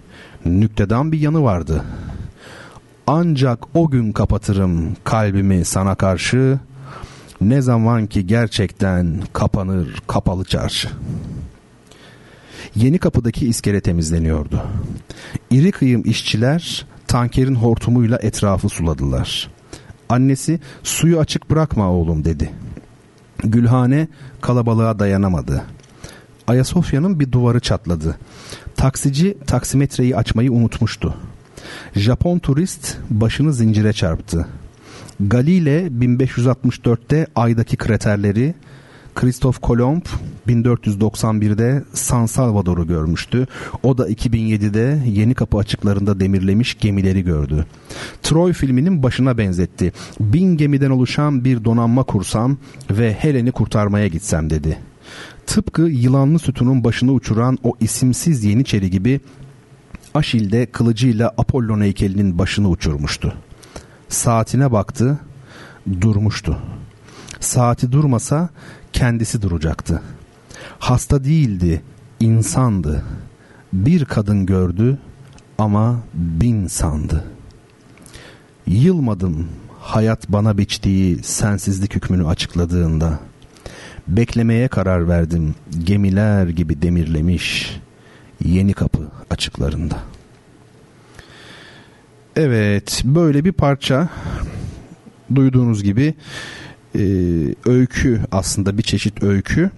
[0.44, 1.84] Nüktedan bir yanı vardı.
[3.06, 6.58] Ancak o gün kapatırım kalbimi sana karşı.
[7.40, 10.88] Ne zaman ki gerçekten kapanır kapalı çarşı.
[12.76, 14.62] Yeni kapıdaki iskele temizleniyordu.
[15.50, 19.50] İri kıyım işçiler tankerin hortumuyla etrafı suladılar.
[20.08, 22.50] Annesi suyu açık bırakma oğlum dedi.
[23.44, 24.08] Gülhane
[24.40, 25.64] kalabalığa dayanamadı.
[26.46, 28.18] Ayasofya'nın bir duvarı çatladı.
[28.76, 31.14] Taksici taksimetreyi açmayı unutmuştu.
[31.94, 34.46] Japon turist başını zincire çarptı.
[35.20, 38.54] Galile 1564'te aydaki kraterleri
[39.14, 40.02] Christoph Kolomb
[40.48, 43.46] 1491'de San Salvador'u görmüştü.
[43.82, 47.66] O da 2007'de Yeni Kapı açıklarında demirlemiş gemileri gördü.
[48.22, 49.92] Troy filminin başına benzetti.
[50.20, 52.56] Bin gemiden oluşan bir donanma kursam
[52.90, 54.78] ve Helen'i kurtarmaya gitsem dedi.
[55.46, 59.20] Tıpkı yılanlı sütunun başını uçuran o isimsiz Yeniçeri gibi
[60.14, 63.34] Aşil de kılıcıyla Apollon heykelinin başını uçurmuştu.
[64.08, 65.18] Saatine baktı,
[66.00, 66.58] durmuştu.
[67.40, 68.48] Saati durmasa
[68.92, 70.02] kendisi duracaktı.
[70.78, 71.82] Hasta değildi,
[72.20, 73.04] insandı.
[73.72, 74.98] Bir kadın gördü
[75.58, 77.24] ama bin sandı.
[78.66, 79.48] Yılmadım
[79.80, 83.18] hayat bana biçtiği sensizlik hükmünü açıkladığında.
[84.08, 85.54] Beklemeye karar verdim
[85.84, 87.76] gemiler gibi demirlemiş
[88.44, 89.98] yeni kapı açıklarında.
[92.36, 94.08] Evet böyle bir parça
[95.34, 96.14] duyduğunuz gibi
[96.94, 97.02] e,
[97.66, 99.70] öykü aslında bir çeşit öykü.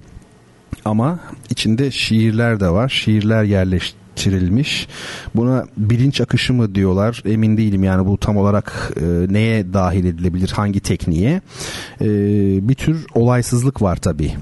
[0.85, 1.21] Ama
[1.51, 2.89] içinde şiirler de var.
[2.89, 4.89] Şiirler yerleştirilmiş.
[5.35, 7.23] Buna bilinç akışı mı diyorlar?
[7.25, 10.53] Emin değilim yani bu tam olarak e, neye dahil edilebilir?
[10.57, 11.41] Hangi tekniğe?
[12.01, 12.09] E,
[12.69, 14.33] bir tür olaysızlık var tabi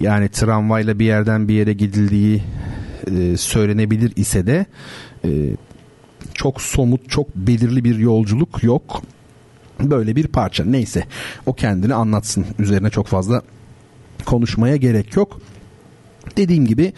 [0.00, 2.42] yani tramvayla bir yerden bir yere gidildiği
[3.10, 4.66] e, söylenebilir ise de
[5.24, 5.30] e,
[6.34, 9.02] çok somut çok belirli bir yolculuk yok
[9.80, 10.64] böyle bir parça.
[10.64, 11.04] Neyse
[11.46, 12.46] o kendini anlatsın.
[12.58, 13.42] Üzerine çok fazla
[14.24, 15.40] konuşmaya gerek yok.
[16.36, 16.92] Dediğim gibi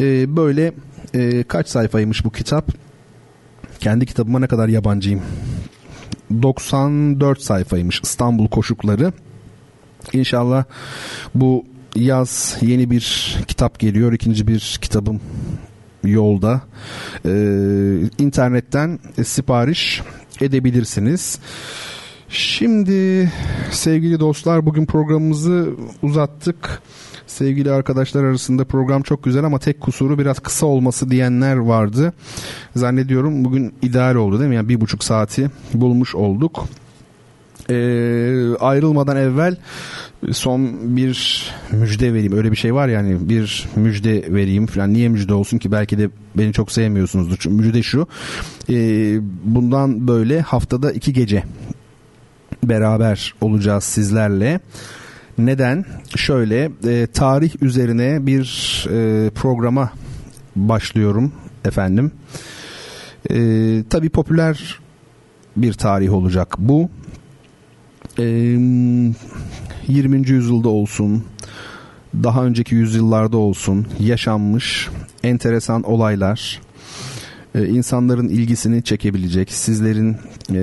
[0.00, 0.72] e, böyle
[1.14, 2.72] e, kaç sayfaymış bu kitap?
[3.80, 5.22] Kendi kitabıma ne kadar yabancıyım?
[6.42, 9.12] 94 sayfaymış İstanbul Koşukları.
[10.12, 10.64] İnşallah
[11.34, 11.64] bu
[11.96, 14.12] yaz yeni bir kitap geliyor.
[14.12, 15.20] İkinci bir kitabım
[16.04, 16.60] yolda.
[17.26, 17.30] Ee,
[18.18, 20.02] internetten sipariş
[20.40, 21.38] edebilirsiniz.
[22.32, 23.32] Şimdi
[23.70, 25.70] sevgili dostlar bugün programımızı
[26.02, 26.82] uzattık.
[27.26, 32.12] Sevgili arkadaşlar arasında program çok güzel ama tek kusuru biraz kısa olması diyenler vardı.
[32.76, 34.56] Zannediyorum bugün ideal oldu değil mi?
[34.56, 36.64] Yani bir buçuk saati bulmuş olduk.
[37.70, 39.56] Ee, ayrılmadan evvel
[40.32, 42.32] son bir müjde vereyim.
[42.32, 44.92] Öyle bir şey var yani bir müjde vereyim falan.
[44.92, 45.72] Niye müjde olsun ki?
[45.72, 47.36] Belki de beni çok sevmiyorsunuzdur.
[47.40, 48.06] Çünkü müjde şu.
[48.70, 48.74] E,
[49.44, 51.42] bundan böyle haftada iki gece
[52.64, 54.60] beraber olacağız sizlerle.
[55.38, 55.84] Neden?
[56.16, 58.46] Şöyle e, tarih üzerine bir
[58.90, 59.92] e, programa
[60.56, 61.32] başlıyorum
[61.64, 62.12] efendim.
[63.30, 63.34] E,
[63.90, 64.78] tabii popüler
[65.56, 66.90] bir tarih olacak bu.
[68.18, 68.24] E,
[69.88, 70.28] 20.
[70.28, 71.24] yüzyılda olsun,
[72.14, 74.88] daha önceki yüzyıllarda olsun yaşanmış
[75.22, 76.60] enteresan olaylar,
[77.54, 80.16] e, insanların ilgisini çekebilecek, sizlerin
[80.50, 80.56] e,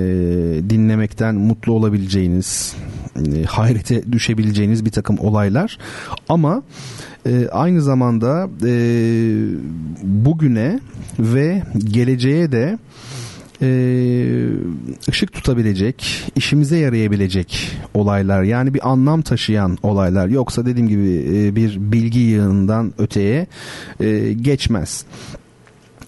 [0.70, 2.74] dinlemekten mutlu olabileceğiniz,
[3.16, 5.78] e, hayrete düşebileceğiniz bir takım olaylar.
[6.28, 6.62] Ama
[7.26, 8.72] e, aynı zamanda e,
[10.02, 10.80] bugüne
[11.18, 12.78] ve geleceğe de
[13.62, 13.70] e,
[15.08, 18.42] ışık tutabilecek, işimize yarayabilecek olaylar.
[18.42, 20.28] Yani bir anlam taşıyan olaylar.
[20.28, 23.46] Yoksa dediğim gibi e, bir bilgi yığından öteye
[24.00, 25.04] e, geçmez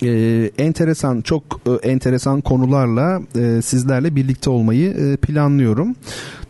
[0.03, 5.95] e, enteresan çok e, enteresan konularla e, sizlerle birlikte olmayı e, planlıyorum.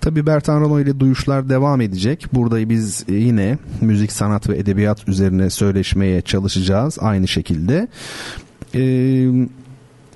[0.00, 2.26] Tabi Bertan Rano ile duyuşlar devam edecek.
[2.32, 7.88] Burada biz e, yine müzik, sanat ve edebiyat üzerine söyleşmeye çalışacağız aynı şekilde.
[8.74, 9.48] Eee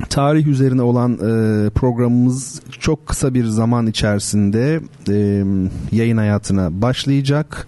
[0.09, 5.45] tarih üzerine olan e, programımız çok kısa bir zaman içerisinde e,
[5.93, 7.67] yayın hayatına başlayacak.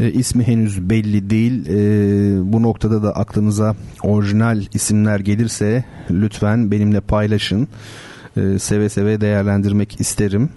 [0.00, 1.66] E, ismi henüz belli değil.
[1.66, 7.68] E, bu noktada da aklınıza orijinal isimler gelirse lütfen benimle paylaşın.
[8.36, 10.50] E, seve seve değerlendirmek isterim.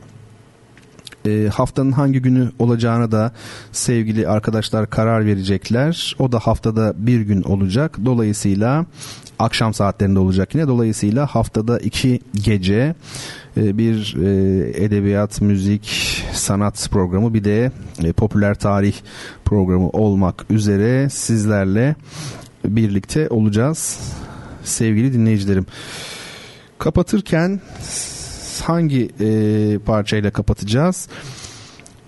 [1.25, 3.31] E, haftanın hangi günü olacağına da
[3.71, 6.15] sevgili arkadaşlar karar verecekler.
[6.19, 7.97] O da haftada bir gün olacak.
[8.05, 8.85] Dolayısıyla
[9.39, 10.67] akşam saatlerinde olacak yine.
[10.67, 12.95] Dolayısıyla haftada iki gece
[13.55, 15.85] bir e, edebiyat, müzik,
[16.33, 17.71] sanat programı bir de
[18.03, 18.95] e, popüler tarih
[19.45, 21.95] programı olmak üzere sizlerle
[22.65, 23.99] birlikte olacağız
[24.63, 25.65] sevgili dinleyicilerim.
[26.79, 27.61] Kapatırken
[28.63, 31.07] hangi e, parçayla kapatacağız?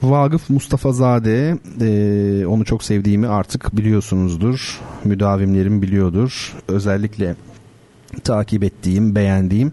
[0.03, 4.79] Vagıf Mustafa Zade e, onu çok sevdiğimi artık biliyorsunuzdur.
[5.03, 6.55] Müdavimlerim biliyordur.
[6.67, 7.35] Özellikle
[8.23, 9.71] takip ettiğim, beğendiğim.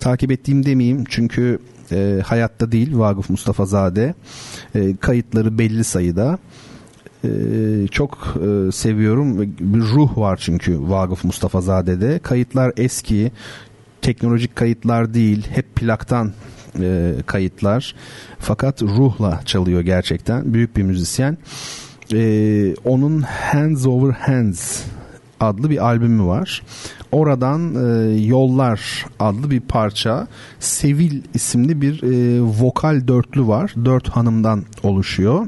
[0.00, 1.58] Takip ettiğim demeyeyim çünkü
[1.92, 4.14] e, hayatta değil Vagıf Mustafa Zade.
[4.74, 6.38] E, kayıtları belli sayıda.
[7.24, 7.30] E,
[7.90, 9.40] çok e, seviyorum.
[9.60, 12.18] Bir ruh var çünkü Vagıf Mustafa Zade'de.
[12.18, 13.32] Kayıtlar eski,
[14.02, 15.46] teknolojik kayıtlar değil.
[15.50, 16.32] Hep plaktan
[16.80, 17.94] e, kayıtlar.
[18.38, 20.54] Fakat ruhla çalıyor gerçekten.
[20.54, 21.38] Büyük bir müzisyen.
[22.12, 24.82] Ee, onun Hands Over Hands
[25.40, 26.62] adlı bir albümü var.
[27.12, 30.26] Oradan e, Yollar adlı bir parça
[30.60, 33.74] Sevil isimli bir e, vokal dörtlü var.
[33.84, 35.46] Dört hanımdan oluşuyor.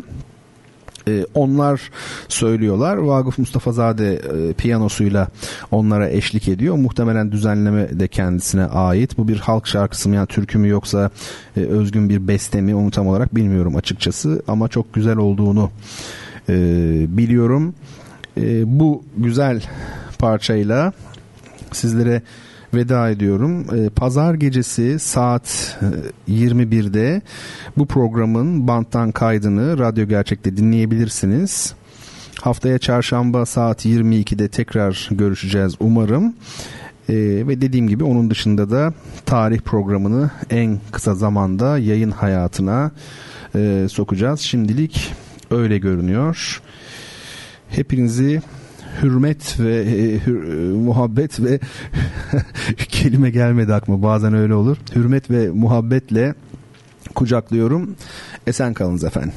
[1.08, 1.90] E, onlar
[2.28, 2.96] söylüyorlar.
[2.96, 5.28] Vagıf Mustafazade e, piyanosuyla
[5.70, 6.76] onlara eşlik ediyor.
[6.76, 9.18] Muhtemelen düzenleme de kendisine ait.
[9.18, 11.10] Bu bir halk şarkısı mı yani türkü mü yoksa
[11.56, 14.42] e, özgün bir beste mi onu tam olarak bilmiyorum açıkçası.
[14.48, 15.70] Ama çok güzel olduğunu
[16.48, 16.54] e,
[17.08, 17.74] biliyorum.
[18.40, 19.62] E, bu güzel
[20.18, 20.92] parçayla
[21.72, 22.22] sizlere
[22.74, 23.66] veda ediyorum.
[23.76, 25.78] Ee, pazar gecesi saat
[26.28, 27.22] 21'de e,
[27.76, 31.74] bu programın banttan kaydını Radyo Gerçek'te dinleyebilirsiniz.
[32.40, 36.34] Haftaya çarşamba saat 22'de tekrar görüşeceğiz umarım.
[37.08, 37.14] Ee,
[37.48, 38.92] ve dediğim gibi onun dışında da
[39.26, 42.90] tarih programını en kısa zamanda yayın hayatına
[43.54, 44.40] e, sokacağız.
[44.40, 45.12] Şimdilik
[45.50, 46.62] öyle görünüyor.
[47.70, 48.42] Hepinizi
[49.02, 51.60] hürmet ve e, hür, e, muhabbet ve
[52.88, 54.76] kelime gelmedi aklıma bazen öyle olur.
[54.94, 56.34] Hürmet ve muhabbetle
[57.14, 57.96] kucaklıyorum.
[58.46, 59.32] Esen kalınız efendim.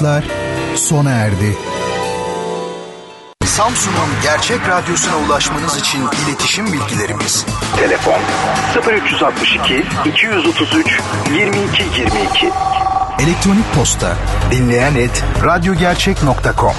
[0.00, 0.24] Duyuşlar
[0.76, 1.56] sona erdi.
[3.44, 7.46] Samsun'un gerçek radyosuna ulaşmanız için iletişim bilgilerimiz.
[7.76, 8.20] Telefon
[8.88, 11.00] 0362 233
[11.34, 12.50] 22 22.
[13.18, 14.16] Elektronik posta
[14.50, 16.74] dinleyen et radyogercek.com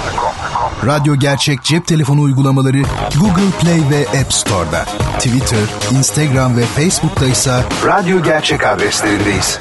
[0.86, 2.82] Radyo Gerçek cep telefonu uygulamaları
[3.20, 4.84] Google Play ve App Store'da.
[5.18, 9.60] Twitter, Instagram ve Facebook'ta ise Radyo Gerçek adreslerindeyiz.